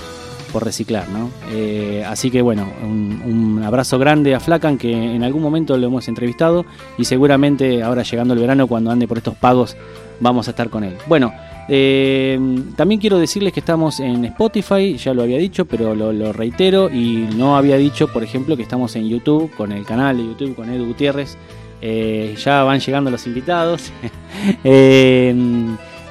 por 0.52 0.64
reciclar, 0.64 1.10
¿no? 1.10 1.32
Eh, 1.52 2.04
así 2.08 2.30
que 2.30 2.42
bueno, 2.42 2.72
un, 2.84 3.22
un 3.26 3.64
abrazo 3.64 3.98
grande 3.98 4.36
a 4.36 4.40
Flacan 4.40 4.78
que 4.78 4.92
en 4.92 5.24
algún 5.24 5.42
momento 5.42 5.76
lo 5.78 5.88
hemos 5.88 6.08
entrevistado 6.08 6.66
y 6.98 7.06
seguramente 7.06 7.82
ahora 7.82 8.04
llegando 8.04 8.36
el 8.36 8.40
verano 8.40 8.68
cuando 8.68 8.92
ande 8.92 9.08
por 9.08 9.18
estos 9.18 9.36
pagos 9.36 9.76
vamos 10.20 10.48
a 10.48 10.52
estar 10.52 10.70
con 10.70 10.84
él. 10.84 10.96
Bueno, 11.08 11.34
eh, 11.70 12.40
también 12.76 13.00
quiero 13.00 13.18
decirles 13.18 13.54
que 13.54 13.62
estamos 13.62 14.00
en 14.00 14.26
Spotify, 14.26 14.98
ya 14.98 15.14
lo 15.14 15.24
había 15.24 15.38
dicho, 15.38 15.66
pero 15.66 15.96
lo, 15.96 16.34
reitero 16.34 16.90
y 16.90 17.28
no 17.36 17.56
había 17.56 17.78
dicho, 17.78 18.08
por 18.08 18.24
ejemplo, 18.24 18.58
que 18.58 18.64
estamos 18.64 18.96
en 18.96 19.08
YouTube 19.08 19.52
con 19.56 19.72
el 19.72 19.86
canal 19.86 20.18
de 20.18 20.24
YouTube 20.24 20.56
con 20.56 20.70
Edu 20.70 20.86
Gutiérrez. 20.86 21.38
Eh, 21.82 22.36
ya 22.38 22.64
van 22.64 22.80
llegando 22.80 23.12
los 23.12 23.26
invitados. 23.28 23.92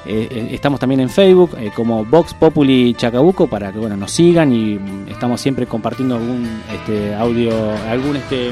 Eh, 0.05 0.49
estamos 0.51 0.81
también 0.81 0.99
en 0.99 1.09
Facebook 1.09 1.51
como 1.73 2.03
Vox 2.03 2.33
Populi 2.33 2.93
Chacabuco 2.93 3.47
para 3.47 3.71
que 3.71 3.79
bueno 3.79 3.95
nos 3.95 4.11
sigan 4.11 4.51
y 4.51 4.73
mm, 4.73 5.07
estamos 5.07 5.39
siempre 5.39 5.65
compartiendo 5.65 6.17
algún 6.17 6.45
este 6.73 7.15
audio 7.15 7.53
algún 7.89 8.17
este 8.17 8.51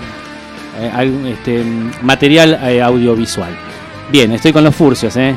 este 1.26 1.62
mm, 1.62 1.92
material 2.04 2.54
audiovisual. 2.82 3.54
Bien, 4.10 4.32
estoy 4.32 4.54
con 4.54 4.64
los 4.64 4.74
furcios, 4.74 5.18
¿eh? 5.18 5.36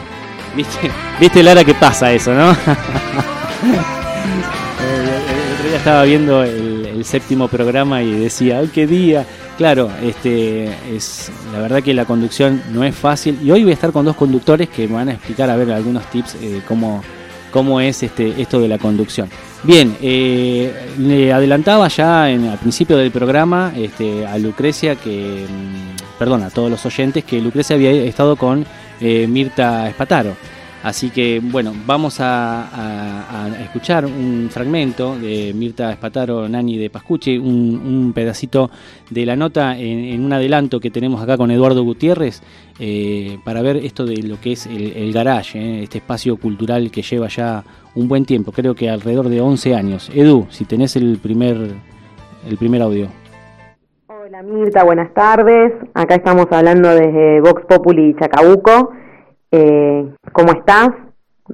¿Viste, 0.57 0.90
¿Viste 1.21 1.43
Lara 1.43 1.64
que 1.64 1.75
pasa 1.75 2.12
eso, 2.12 2.33
no? 2.35 2.57
Eh, 4.87 5.47
el 5.47 5.53
otro 5.55 5.69
día 5.69 5.77
estaba 5.79 6.03
viendo 6.03 6.43
el, 6.43 6.85
el 6.85 7.05
séptimo 7.07 7.49
programa 7.49 8.03
y 8.03 8.11
decía, 8.11 8.59
¡ay, 8.59 8.69
qué 8.75 8.87
día! 8.87 9.25
Claro, 9.57 9.88
este 10.03 10.75
es 10.95 11.31
la 11.53 11.61
verdad 11.61 11.83
que 11.83 11.95
la 11.95 12.05
conducción 12.05 12.61
no 12.73 12.83
es 12.83 12.95
fácil 12.95 13.38
y 13.43 13.53
hoy 13.53 13.62
voy 13.62 13.71
a 13.71 13.75
estar 13.75 13.93
con 13.93 14.05
dos 14.05 14.17
conductores 14.17 14.69
que 14.69 14.88
me 14.88 14.95
van 14.95 15.09
a 15.11 15.12
explicar 15.12 15.49
a 15.49 15.57
ver 15.57 15.71
algunos 15.71 16.05
tips 16.11 16.37
eh, 16.43 16.61
cómo, 16.67 17.03
cómo 17.53 17.81
es 17.81 18.03
este, 18.03 18.40
esto 18.43 18.61
de 18.61 18.67
la 18.67 18.79
conducción. 18.79 19.29
Bien, 19.62 19.97
eh, 20.03 20.90
le 20.99 21.33
adelantaba 21.33 21.87
ya 21.87 22.29
en, 22.31 22.49
al 22.49 22.59
principio 22.59 22.97
del 22.97 23.12
programa 23.12 23.73
este, 23.77 24.27
a 24.27 24.37
Lucrecia 24.38 24.97
que, 24.97 25.47
mm, 25.49 26.19
perdón, 26.19 26.43
a 26.43 26.51
todos 26.51 26.69
los 26.69 26.85
oyentes, 26.85 27.23
que 27.25 27.40
Lucrecia 27.40 27.77
había 27.77 27.93
estado 27.93 28.35
con 28.35 28.67
eh, 29.05 29.27
Mirta 29.27 29.87
Espataro. 29.87 30.35
Así 30.83 31.09
que, 31.09 31.40
bueno, 31.43 31.75
vamos 31.87 32.17
a, 32.21 33.49
escuchar 33.62 34.05
un 34.05 34.49
fragmento 34.51 35.19
de 35.19 35.53
Mirta 35.55 35.90
Espataro, 35.90 36.47
Nani 36.47 36.77
de 36.77 36.90
Pascuche, 36.90 37.38
un, 37.38 38.12
pedacito 38.14 38.71
de 39.09 39.25
la 39.25 39.35
nota 39.35 39.79
en, 39.79 40.23
un 40.23 40.33
adelanto 40.33 40.81
que 40.81 40.90
tenemos 40.90 41.23
acá 41.23 41.38
con 41.38 41.51
Eduardo 41.51 41.83
Gutiérrez 41.85 42.43
eh, 42.79 43.38
para 43.45 43.62
ver 43.62 43.79
esto 43.79 44.05
de 44.05 44.23
lo 44.25 44.38
que 44.40 44.53
es 44.53 44.67
el, 44.67 44.93
el 44.95 45.12
garage, 45.12 45.59
eh, 45.59 45.83
este 45.85 45.99
espacio 45.99 46.37
cultural 46.37 46.90
que 46.90 47.01
lleva 47.01 47.29
ya 47.29 47.64
un 47.95 48.07
buen 48.07 48.27
tiempo, 48.27 48.53
creo 48.53 48.75
que 48.75 48.90
alrededor 48.90 49.31
de 49.31 49.40
11 49.40 49.75
años. 49.75 50.11
Edu, 50.14 50.47
si 50.51 50.67
tenés 50.67 50.97
el 50.97 51.17
primer, 51.17 51.57
el 52.47 52.57
primer 52.59 52.83
audio. 52.83 53.23
Hola 54.24 54.42
Mirta, 54.42 54.84
buenas 54.84 55.12
tardes. 55.12 55.72
Acá 55.92 56.14
estamos 56.14 56.46
hablando 56.50 56.88
desde 56.88 57.40
Vox 57.40 57.62
Populi 57.66 58.16
Chacabuco. 58.18 58.92
Eh, 59.50 60.14
¿Cómo 60.32 60.52
estás? 60.52 60.88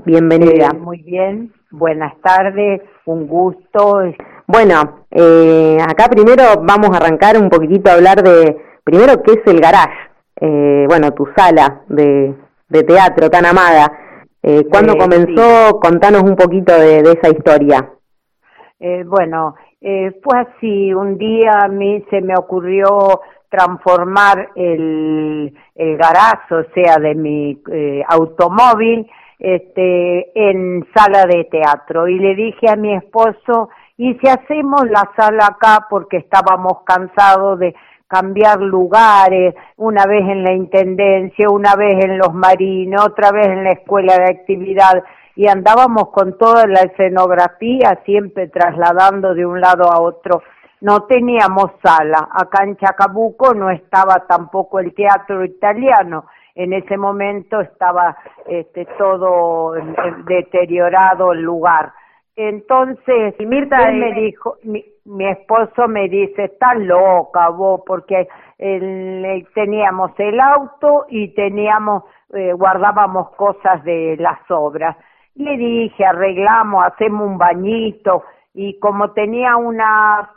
Bienvenida. 0.04 0.72
muy 0.74 1.02
bien, 1.02 1.52
buenas 1.72 2.16
tardes, 2.20 2.80
un 3.06 3.26
gusto. 3.26 4.02
Bueno, 4.46 5.04
eh, 5.11 5.78
acá 5.83 6.06
primero 6.09 6.44
vamos 6.62 6.90
a 6.92 6.98
arrancar 6.98 7.37
un 7.38 7.48
poquitito 7.50 7.90
a 7.90 7.94
hablar 7.94 8.22
de, 8.22 8.56
primero, 8.85 9.20
qué 9.24 9.33
es 9.33 9.46
el 9.46 9.61
garage. 9.61 9.98
Eh, 10.40 10.85
bueno, 10.88 11.11
tu 11.12 11.26
sala 11.37 11.80
de, 11.88 12.37
de 12.68 12.83
teatro 12.85 13.28
tan 13.30 13.46
amada. 13.46 13.90
Eh, 14.44 14.64
¿Cuándo 14.70 14.92
Eh, 14.92 14.98
comenzó? 14.98 15.80
Contanos 15.80 16.22
un 16.22 16.37
poquito 16.37 16.72
de, 16.72 17.02
de 17.02 17.12
esa 17.20 17.30
historia. 17.30 17.90
Eh, 18.78 19.02
bueno, 19.04 19.56
eh, 19.81 20.12
fue 20.23 20.38
así, 20.40 20.93
un 20.93 21.16
día 21.16 21.53
a 21.62 21.69
mí 21.69 22.05
se 22.11 22.21
me 22.21 22.35
ocurrió 22.37 23.21
transformar 23.49 24.51
el, 24.55 25.53
el 25.75 25.99
o 26.01 26.64
sea, 26.75 26.97
de 26.97 27.14
mi 27.14 27.61
eh, 27.73 28.03
automóvil, 28.09 29.11
este, 29.38 30.31
en 30.35 30.87
sala 30.95 31.25
de 31.27 31.45
teatro. 31.45 32.07
Y 32.09 32.19
le 32.19 32.35
dije 32.35 32.71
a 32.71 32.77
mi 32.77 32.95
esposo, 32.95 33.71
¿y 33.97 34.14
si 34.14 34.29
hacemos 34.29 34.88
la 34.88 35.11
sala 35.16 35.47
acá? 35.47 35.87
Porque 35.88 36.19
estábamos 36.19 36.83
cansados 36.85 37.59
de 37.59 37.75
cambiar 38.07 38.61
lugares, 38.61 39.55
una 39.77 40.05
vez 40.05 40.23
en 40.29 40.43
la 40.43 40.53
intendencia, 40.53 41.49
una 41.49 41.77
vez 41.77 42.05
en 42.05 42.19
los 42.19 42.35
marinos, 42.35 43.07
otra 43.07 43.31
vez 43.31 43.47
en 43.47 43.64
la 43.64 43.73
escuela 43.73 44.19
de 44.19 44.25
actividad, 44.25 45.05
y 45.37 45.47
andábamos 45.49 46.11
con 46.11 46.37
toda 46.38 46.66
la 46.66 46.81
escenografía, 46.81 48.01
siempre 48.05 48.49
trasladando 48.49 49.35
de 49.35 49.47
un 49.47 49.61
lado 49.61 49.90
a 49.90 50.01
otro. 50.01 50.43
No 50.81 51.05
teníamos 51.05 51.73
sala, 51.83 52.29
acá 52.33 52.64
en 52.64 52.77
Chacabuco 52.77 53.55
no 53.55 53.71
estaba 53.71 54.27
tampoco 54.27 54.79
el 54.81 54.95
teatro 54.95 55.45
italiano, 55.45 56.25
en 56.55 56.73
ese 56.73 56.97
momento 56.97 57.61
estaba 57.61 58.16
este, 58.47 58.87
todo 58.99 59.77
eh, 59.77 59.83
deteriorado 60.27 61.33
el 61.33 61.43
lugar. 61.43 61.93
Entonces, 62.35 63.35
Y 63.38 63.47
Mirta, 63.47 63.88
él 63.90 63.97
me 63.99 64.11
eh, 64.11 64.14
dijo, 64.23 64.57
mi, 64.64 64.85
mi 65.05 65.27
esposo 65.29 65.87
me 65.88 66.09
dice, 66.09 66.45
estás 66.45 66.79
loca 66.79 67.49
vos, 67.51 67.83
porque 67.87 68.29
el- 68.59 69.25
eh, 69.25 69.47
teníamos 69.55 70.12
el 70.19 70.40
auto 70.40 71.07
y 71.09 71.35
teníamos, 71.35 72.05
eh, 72.33 72.53
guardábamos 72.55 73.31
cosas 73.37 73.85
de 73.85 74.16
las 74.19 74.38
obras. 74.51 74.97
Le 75.35 75.57
dije, 75.57 76.05
arreglamos, 76.05 76.85
hacemos 76.85 77.27
un 77.27 77.38
bañito, 77.38 78.25
y 78.53 78.79
como 78.81 79.12
tenía 79.12 79.57
una 79.57 80.31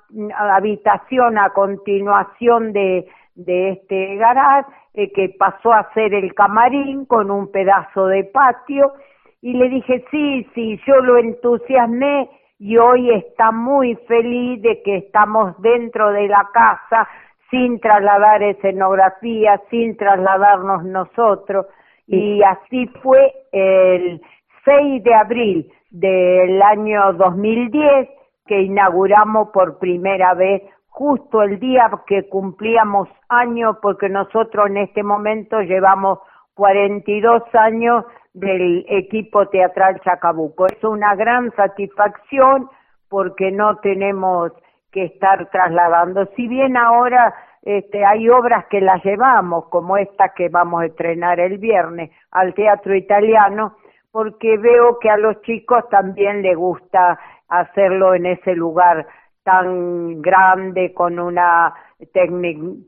habitación 0.54 1.38
a 1.38 1.50
continuación 1.50 2.72
de, 2.74 3.08
de 3.36 3.72
este 3.72 4.16
garage, 4.18 4.70
eh, 4.94 5.12
que 5.12 5.30
pasó 5.38 5.74
a 5.74 5.92
ser 5.94 6.14
el 6.14 6.34
camarín 6.36 7.06
con 7.06 7.32
un 7.32 7.52
pedazo 7.52 8.08
de 8.08 8.24
patio, 8.26 8.94
y 9.42 9.54
le 9.54 9.68
dije, 9.68 10.06
sí, 10.10 10.48
sí, 10.56 10.80
yo 10.88 11.02
lo 11.02 11.18
entusiasmé 11.18 12.30
y 12.60 12.78
hoy 12.78 13.12
está 13.12 13.52
muy 13.52 13.96
feliz 14.08 14.62
de 14.62 14.82
que 14.84 14.98
estamos 14.98 15.62
dentro 15.62 16.12
de 16.12 16.30
la 16.30 16.48
casa 16.54 17.10
sin 17.52 17.80
trasladar 17.82 18.42
escenografía, 18.42 19.60
sin 19.70 19.98
trasladarnos 19.98 20.86
nosotros. 20.86 21.66
Y 22.08 22.42
así 22.42 22.88
fue 23.02 23.34
el 23.52 24.22
6 24.66 25.04
de 25.04 25.14
abril 25.14 25.72
del 25.90 26.62
año 26.62 27.14
2010 27.14 28.10
que 28.46 28.62
inauguramos 28.62 29.50
por 29.50 29.80
primera 29.80 30.34
vez 30.34 30.64
justo 30.90 31.42
el 31.42 31.60
día 31.60 31.90
que 32.06 32.30
cumplíamos 32.30 33.10
años, 33.28 33.78
porque 33.82 34.10
nosotros 34.10 34.68
en 34.68 34.78
este 34.78 35.02
momento 35.02 35.62
llevamos 35.62 36.20
42 36.54 37.44
años 37.54 38.06
del 38.34 38.86
equipo 38.88 39.48
teatral 39.48 40.00
Chacabuco. 40.02 40.68
Es 40.68 40.84
una 40.84 41.16
gran 41.16 41.52
satisfacción 41.56 42.70
porque 43.10 43.52
no 43.52 43.78
tenemos 43.78 44.52
que 44.92 45.06
estar 45.06 45.50
trasladando. 45.50 46.28
Si 46.36 46.48
bien 46.48 46.78
ahora 46.78 47.34
este, 47.64 48.06
hay 48.06 48.30
obras 48.30 48.66
que 48.68 48.82
las 48.82 49.04
llevamos, 49.04 49.66
como 49.70 49.98
esta 49.98 50.30
que 50.30 50.50
vamos 50.50 50.84
a 50.84 50.86
estrenar 50.86 51.40
el 51.40 51.58
viernes, 51.58 52.12
al 52.32 52.54
teatro 52.54 52.96
italiano, 52.96 53.76
porque 54.14 54.58
veo 54.60 55.00
que 55.00 55.10
a 55.10 55.18
los 55.18 55.42
chicos 55.42 55.90
también 55.90 56.44
les 56.44 56.56
gusta 56.56 57.20
hacerlo 57.50 58.14
en 58.14 58.28
ese 58.28 58.54
lugar 58.56 59.08
tan 59.44 60.22
grande 60.22 60.94
con 60.94 61.18
una 61.18 61.74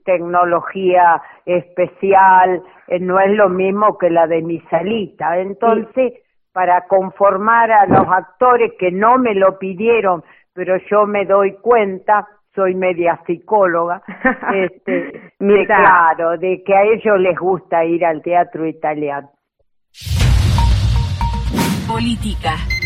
tecnología 0.05 1.19
especial, 1.43 2.61
eh, 2.87 2.99
no 2.99 3.19
es 3.19 3.31
lo 3.31 3.49
mismo 3.49 3.97
que 3.97 4.11
la 4.11 4.27
de 4.27 4.43
mi 4.43 4.59
salita. 4.69 5.39
Entonces, 5.39 6.13
para 6.53 6.81
conformar 6.81 7.71
a 7.71 7.87
los 7.87 8.07
actores 8.07 8.73
que 8.77 8.91
no 8.91 9.17
me 9.17 9.33
lo 9.33 9.57
pidieron, 9.57 10.23
pero 10.53 10.77
yo 10.91 11.07
me 11.07 11.25
doy 11.25 11.53
cuenta, 11.55 12.27
soy 12.53 12.75
media 12.75 13.19
psicóloga, 13.25 14.03
este, 14.53 15.31
de, 15.39 15.65
claro, 15.65 16.37
de 16.37 16.63
que 16.63 16.75
a 16.75 16.83
ellos 16.83 17.19
les 17.19 17.37
gusta 17.37 17.83
ir 17.83 18.05
al 18.05 18.21
teatro 18.21 18.67
italiano. 18.67 19.31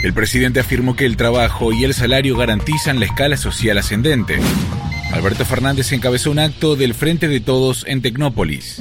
El 0.03 0.13
presidente 0.13 0.59
afirmó 0.59 0.95
que 0.95 1.05
el 1.05 1.17
trabajo 1.17 1.73
y 1.73 1.83
el 1.83 1.93
salario 1.93 2.37
garantizan 2.37 2.99
la 2.99 3.05
escala 3.05 3.37
social 3.37 3.77
ascendente. 3.77 4.39
Alberto 5.11 5.45
Fernández 5.45 5.91
encabezó 5.91 6.29
un 6.29 6.39
acto 6.39 6.75
del 6.75 6.93
Frente 6.93 7.27
de 7.27 7.39
Todos 7.39 7.85
en 7.87 8.01
Tecnópolis. 8.01 8.79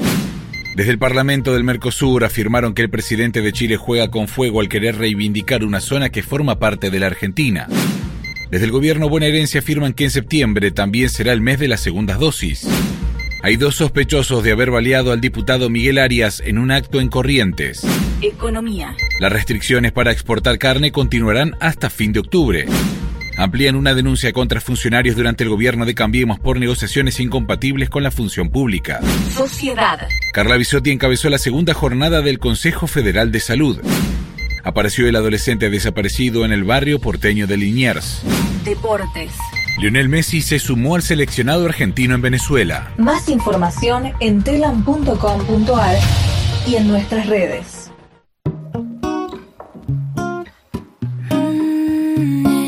Desde 0.76 0.90
el 0.90 0.98
Parlamento 0.98 1.54
del 1.54 1.64
Mercosur 1.64 2.24
afirmaron 2.24 2.74
que 2.74 2.83
el 2.83 2.90
presidente 2.90 3.40
de 3.40 3.52
Chile 3.52 3.76
juega 3.76 4.10
con 4.10 4.29
fuego 4.29 4.60
al 4.60 4.68
querer 4.68 4.96
reivindicar 4.98 5.64
una 5.64 5.81
zona 5.81 6.10
que 6.10 6.22
forma 6.22 6.58
parte 6.58 6.90
de 6.90 7.00
la 7.00 7.06
Argentina. 7.06 7.66
Desde 8.50 8.66
el 8.66 8.70
gobierno 8.70 9.08
bonaerense 9.08 9.58
afirman 9.58 9.94
que 9.94 10.04
en 10.04 10.10
septiembre 10.10 10.70
también 10.70 11.08
será 11.08 11.33
el 11.33 11.40
mes 11.40 11.58
de 11.58 11.68
las 11.68 11.81
segundas 11.81 12.18
dosis. 12.18 12.66
Hay 13.40 13.56
dos 13.56 13.76
sospechosos 13.76 14.42
de 14.42 14.50
haber 14.50 14.70
baleado 14.72 15.12
al 15.12 15.20
diputado 15.20 15.70
Miguel 15.70 15.98
Arias 15.98 16.42
en 16.44 16.58
un 16.58 16.72
acto 16.72 17.00
en 17.00 17.08
Corrientes. 17.08 17.82
Economía. 18.20 18.96
Las 19.20 19.32
restricciones 19.32 19.92
para 19.92 20.10
exportar 20.10 20.58
carne 20.58 20.90
continuarán 20.90 21.54
hasta 21.60 21.88
fin 21.88 22.12
de 22.12 22.18
octubre. 22.20 22.66
Amplían 23.36 23.76
una 23.76 23.94
denuncia 23.94 24.32
contra 24.32 24.60
funcionarios 24.60 25.14
durante 25.14 25.44
el 25.44 25.50
gobierno 25.50 25.86
de 25.86 25.94
Cambiemos 25.94 26.40
por 26.40 26.58
negociaciones 26.58 27.20
incompatibles 27.20 27.88
con 27.88 28.02
la 28.02 28.10
función 28.10 28.50
pública. 28.50 29.00
Sociedad. 29.32 30.08
Carla 30.32 30.56
Bisotti 30.56 30.90
encabezó 30.90 31.30
la 31.30 31.38
segunda 31.38 31.74
jornada 31.74 32.22
del 32.22 32.40
Consejo 32.40 32.88
Federal 32.88 33.30
de 33.30 33.38
Salud. 33.38 33.78
Apareció 34.64 35.08
el 35.08 35.14
adolescente 35.14 35.70
desaparecido 35.70 36.44
en 36.44 36.50
el 36.50 36.64
barrio 36.64 36.98
porteño 36.98 37.46
de 37.46 37.56
Liniers. 37.56 38.22
Deportes. 38.64 39.30
Lionel 39.79 40.08
Messi 40.08 40.42
se 40.42 40.58
sumó 40.58 40.96
al 40.96 41.02
seleccionado 41.02 41.64
argentino 41.64 42.16
en 42.16 42.20
Venezuela. 42.20 42.92
Más 42.98 43.29
información 43.29 44.12
en 44.18 44.42
telam.com.ar 44.42 45.96
y 46.66 46.74
en 46.74 46.88
nuestras 46.88 47.26
redes. 47.26 47.92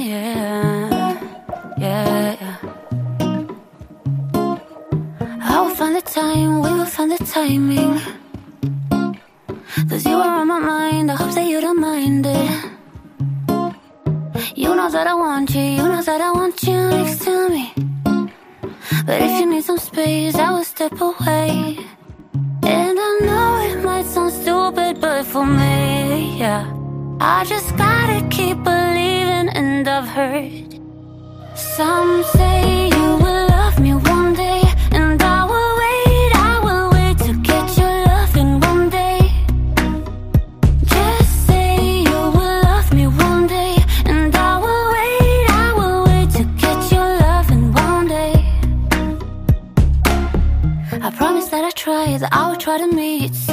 yeah, 0.07 1.19
yeah, 1.79 2.37
yeah. 2.39 2.59
I 5.43 5.61
will 5.61 5.75
find 5.75 5.97
the 5.97 6.03
time, 6.03 6.61
we 6.61 6.71
will 6.73 6.87
find 6.87 7.11
the 7.11 7.25
timing. 7.25 7.90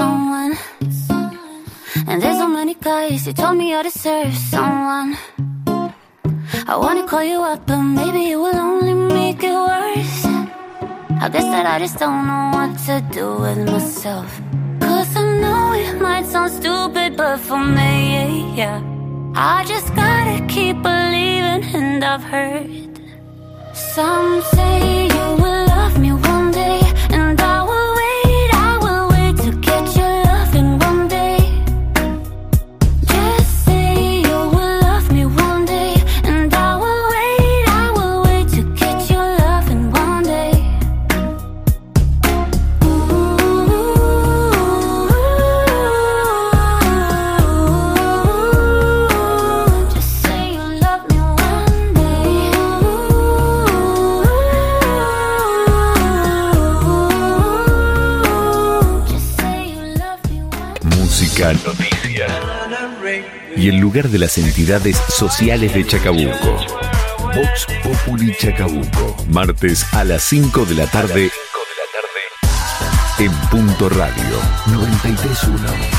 Someone. 0.07 0.53
And 2.09 2.15
there's 2.21 2.39
so 2.43 2.47
many 2.59 2.75
guys 2.89 3.25
who 3.25 3.33
told 3.33 3.55
me 3.61 3.67
I 3.75 3.81
deserve 3.89 4.33
someone. 4.53 5.09
I 6.71 6.75
wanna 6.83 7.05
call 7.11 7.25
you 7.33 7.39
up, 7.51 7.61
but 7.69 7.81
maybe 7.99 8.21
it 8.33 8.39
will 8.43 8.61
only 8.71 8.95
make 9.19 9.41
it 9.51 9.57
worse. 9.69 10.19
I 11.23 11.27
guess 11.33 11.47
that 11.53 11.65
I 11.73 11.77
just 11.85 11.97
don't 12.03 12.21
know 12.29 12.45
what 12.57 12.71
to 12.87 12.95
do 13.17 13.25
with 13.43 13.59
myself. 13.73 14.29
Cause 14.85 15.11
I 15.21 15.25
know 15.41 15.63
it 15.83 15.95
might 16.07 16.25
sound 16.33 16.51
stupid, 16.59 17.09
but 17.21 17.37
for 17.47 17.61
me, 17.79 18.01
yeah. 18.61 18.79
I 19.55 19.57
just 19.73 19.89
gotta 20.01 20.37
keep 20.53 20.75
believing, 20.89 21.63
and 21.79 22.03
I've 22.11 22.25
heard 22.33 22.69
some 23.97 24.41
say 24.55 25.05
you 25.15 25.27
will 25.43 25.76
Noticias. 61.53 62.29
Y 63.55 63.69
el 63.69 63.77
lugar 63.77 64.09
de 64.09 64.19
las 64.19 64.37
entidades 64.37 64.97
sociales 64.97 65.73
de 65.73 65.85
Chacabuco. 65.85 66.57
Vox 67.33 67.67
Populi 67.83 68.35
Chacabuco. 68.37 69.15
Martes 69.29 69.85
a 69.93 70.03
las 70.03 70.23
5 70.23 70.65
de 70.65 70.75
la 70.75 70.87
tarde. 70.87 71.31
En 73.19 73.31
Punto 73.49 73.87
Radio 73.89 74.39
931. 74.67 75.96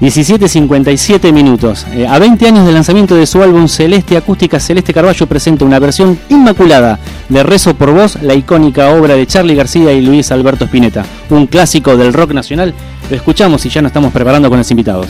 17.57 0.00 1.32
minutos. 1.32 1.86
Eh, 1.92 2.06
a 2.06 2.18
20 2.18 2.46
años 2.46 2.64
del 2.64 2.74
lanzamiento 2.74 3.14
de 3.14 3.26
su 3.26 3.42
álbum 3.42 3.68
Celeste 3.68 4.16
Acústica, 4.16 4.58
Celeste 4.58 4.94
Carballo 4.94 5.26
presenta 5.26 5.64
una 5.64 5.78
versión 5.78 6.18
inmaculada 6.30 6.98
de 7.28 7.42
Rezo 7.42 7.74
por 7.74 7.92
Vos, 7.92 8.18
la 8.22 8.34
icónica 8.34 8.94
obra 8.94 9.14
de 9.14 9.26
Charlie 9.26 9.54
García 9.54 9.92
y 9.92 10.00
Luis 10.00 10.32
Alberto 10.32 10.64
Spinetta, 10.64 11.04
un 11.28 11.46
clásico 11.46 11.96
del 11.96 12.14
rock 12.14 12.32
nacional. 12.32 12.72
Lo 13.10 13.16
escuchamos 13.16 13.66
y 13.66 13.68
ya 13.68 13.82
nos 13.82 13.90
estamos 13.90 14.12
preparando 14.12 14.48
con 14.48 14.58
los 14.58 14.70
invitados. 14.70 15.08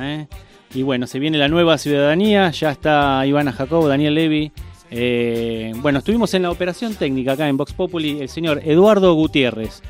¿Eh? 0.00 0.26
Y 0.74 0.82
bueno, 0.82 1.06
se 1.06 1.18
viene 1.18 1.38
la 1.38 1.48
nueva 1.48 1.78
ciudadanía, 1.78 2.50
ya 2.50 2.70
está 2.70 3.24
Ivana 3.26 3.52
Jacobo, 3.52 3.86
Daniel 3.86 4.14
Levy. 4.14 4.50
Eh, 4.90 5.72
bueno, 5.76 6.00
estuvimos 6.00 6.34
en 6.34 6.42
la 6.42 6.50
operación 6.50 6.94
técnica 6.94 7.32
acá 7.32 7.48
en 7.48 7.56
Vox 7.56 7.72
Populi, 7.72 8.20
el 8.20 8.28
señor 8.28 8.60
Eduardo 8.64 9.14
Gutiérrez. 9.14 9.82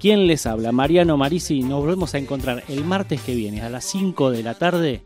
¿Quién 0.00 0.26
les 0.26 0.46
habla? 0.46 0.72
Mariano 0.72 1.16
Marisi. 1.16 1.62
Nos 1.62 1.80
volvemos 1.80 2.14
a 2.14 2.18
encontrar 2.18 2.64
el 2.68 2.84
martes 2.84 3.20
que 3.20 3.34
viene 3.34 3.60
a 3.62 3.68
las 3.68 3.84
5 3.84 4.30
de 4.30 4.42
la 4.42 4.54
tarde 4.54 5.02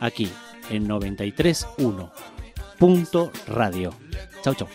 aquí 0.00 0.28
en 0.70 0.88
93.1. 0.88 2.10
Punto 2.78 3.30
Radio. 3.46 3.94
Chau, 4.42 4.54
chau. 4.54 4.68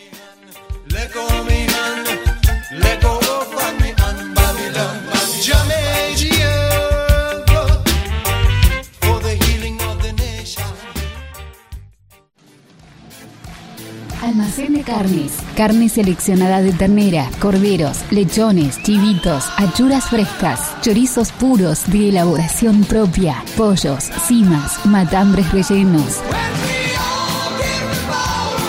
Almacén 14.22 14.74
de 14.74 14.82
carnes. 14.82 15.34
Carne 15.56 15.90
seleccionada 15.90 16.62
de 16.62 16.74
ternera, 16.74 17.30
corderos, 17.40 18.00
lechones, 18.10 18.82
chivitos, 18.82 19.46
achuras 19.58 20.06
frescas, 20.06 20.60
chorizos 20.82 21.32
puros 21.32 21.84
de 21.88 22.10
elaboración 22.10 22.84
propia, 22.84 23.44
pollos, 23.56 24.06
cimas, 24.28 24.86
matambres 24.86 25.52
rellenos. 25.52 26.22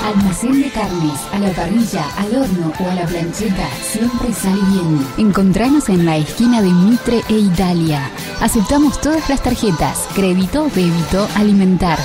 Almacén 0.05 0.61
de 0.61 0.71
carnes, 0.71 1.19
a 1.33 1.39
la 1.39 1.51
parrilla, 1.51 2.05
al 2.19 2.37
horno 2.37 2.73
o 2.79 2.91
a 2.91 2.95
la 2.95 3.07
plancheta, 3.07 3.69
siempre 3.83 4.33
sale 4.35 4.61
bien. 4.73 5.07
Encontranos 5.17 5.89
en 5.89 6.05
la 6.05 6.19
esquina 6.19 6.61
de 6.61 6.71
Mitre 6.71 7.23
e 7.29 7.39
Italia. 7.39 8.11
Aceptamos 8.41 9.01
todas 9.01 9.29
las 9.29 9.43
tarjetas, 9.43 10.07
crédito, 10.15 10.69
débito, 10.75 11.27
alimentar. 11.37 11.99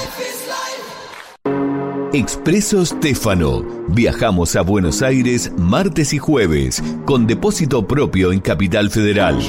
Expreso 2.14 2.86
Stefano. 2.86 3.64
Viajamos 3.88 4.56
a 4.56 4.62
Buenos 4.62 5.02
Aires 5.02 5.52
martes 5.58 6.14
y 6.14 6.20
jueves 6.20 6.84
con 7.06 7.26
depósito 7.26 7.88
propio 7.88 8.32
en 8.32 8.40
Capital 8.40 8.92
Federal. 8.92 9.40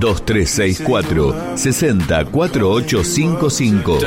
2364 0.00 1.36
604855. 1.54 3.98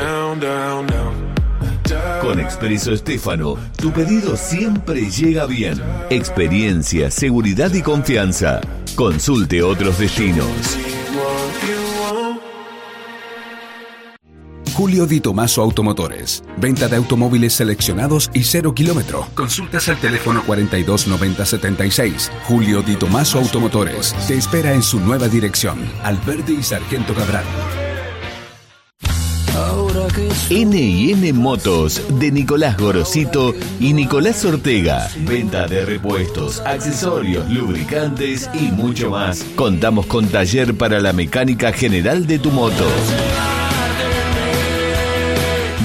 Con 2.21 2.41
Expreso 2.41 2.91
Estefano, 2.91 3.55
tu 3.77 3.93
pedido 3.93 4.35
siempre 4.35 5.09
llega 5.09 5.45
bien. 5.45 5.81
Experiencia, 6.09 7.09
seguridad 7.11 7.73
y 7.73 7.81
confianza. 7.81 8.59
Consulte 8.97 9.63
otros 9.63 9.99
destinos. 9.99 10.77
Julio 14.73 15.05
Di 15.05 15.19
Tomaso 15.19 15.61
Automotores. 15.61 16.43
Venta 16.57 16.87
de 16.87 16.95
automóviles 16.95 17.53
seleccionados 17.53 18.31
y 18.33 18.43
cero 18.43 18.73
kilómetro. 18.73 19.27
Consultas 19.33 19.89
al 19.89 19.97
teléfono 19.99 20.43
429076. 20.45 22.31
Julio 22.45 22.81
Di 22.81 22.95
Tomaso 22.95 23.39
Automotores. 23.39 24.15
Te 24.27 24.35
espera 24.35 24.73
en 24.73 24.81
su 24.81 24.99
nueva 24.99 25.27
dirección. 25.27 25.79
Alberti 26.03 26.53
y 26.53 26.63
Sargento 26.63 27.13
Cabral. 27.13 27.45
N&N 30.49 31.33
Motos 31.33 32.01
de 32.19 32.31
Nicolás 32.31 32.77
Gorosito 32.77 33.53
y 33.79 33.93
Nicolás 33.93 34.43
Ortega. 34.45 35.09
Venta 35.19 35.67
de 35.67 35.85
repuestos, 35.85 36.59
accesorios, 36.61 37.49
lubricantes 37.49 38.49
y 38.53 38.71
mucho 38.71 39.11
más. 39.11 39.43
Contamos 39.55 40.07
con 40.07 40.27
taller 40.27 40.75
para 40.75 40.99
la 40.99 41.13
mecánica 41.13 41.71
general 41.71 42.27
de 42.27 42.39
tu 42.39 42.51
moto. 42.51 42.85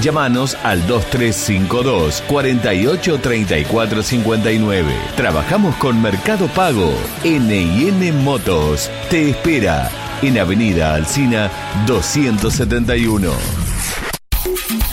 Llámanos 0.03 0.57
al 0.62 0.86
2352 0.86 2.22
48 2.28 3.18
34 3.18 4.03
59. 4.03 4.94
Trabajamos 5.16 5.74
con 5.76 6.01
Mercado 6.01 6.47
Pago. 6.49 6.92
N&N 7.24 8.12
Motos 8.12 8.90
te 9.11 9.30
espera 9.30 9.90
en 10.22 10.38
Avenida 10.38 10.94
Alcina 10.94 11.51
271. 11.86 13.65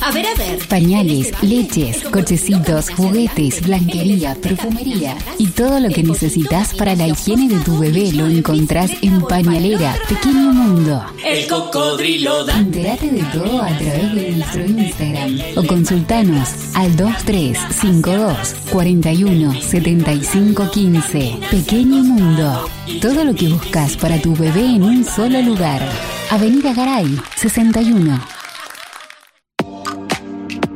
A 0.06 0.12
ver, 0.12 0.26
a 0.26 0.36
ver. 0.36 0.60
Pañales, 0.68 1.32
leches, 1.42 2.04
cochecitos, 2.04 2.90
juguetes, 2.90 3.66
blanquería, 3.66 4.36
perfumería 4.36 5.16
y 5.38 5.48
todo 5.48 5.80
lo 5.80 5.88
que 5.88 6.04
necesitas 6.04 6.74
para 6.76 6.94
la 6.94 7.08
higiene 7.08 7.48
de 7.48 7.64
tu 7.64 7.80
bebé 7.80 8.12
lo 8.12 8.28
encontrás 8.28 8.92
en 9.02 9.22
Pañalera, 9.22 9.96
Pequeño 10.10 10.52
Mundo. 10.52 11.06
El 11.24 11.48
cocodrilo 11.48 12.44
da. 12.44 12.60
Entérate 12.60 13.12
de 13.12 13.24
todo 13.32 13.62
a 13.62 13.78
través 13.78 14.14
de 14.14 14.32
nuestro 14.32 14.66
Instagram 14.66 15.40
o 15.56 15.64
consultanos 15.66 16.50
al 16.74 16.94
2352 16.98 18.56
41 18.72 19.62
75 19.62 20.70
15. 20.70 21.38
Pequeño 21.50 22.04
Mundo. 22.04 22.70
Todo 23.02 23.24
lo 23.24 23.34
que 23.34 23.48
buscas 23.48 23.96
para 23.96 24.22
tu 24.22 24.36
bebé 24.36 24.66
en 24.66 24.84
un 24.84 25.06
solo 25.06 25.42
lugar. 25.42 25.82
Avenida 26.30 26.74
Garay, 26.74 27.08
61. 27.38 28.33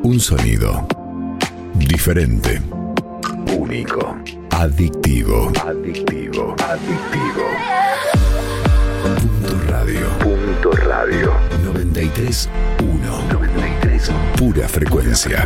Un 0.07 0.21
sonido 0.21 0.87
diferente, 1.73 2.61
único, 3.59 4.15
adictivo, 4.51 5.51
adictivo, 5.65 6.55
adictivo. 6.63 7.43
Punto 9.03 9.59
radio. 9.69 10.07
Punto 10.19 10.71
radio. 10.71 11.33
93 11.61 12.49
1. 12.79 13.33
93. 13.33 14.11
Pura 14.37 14.69
frecuencia. 14.69 15.45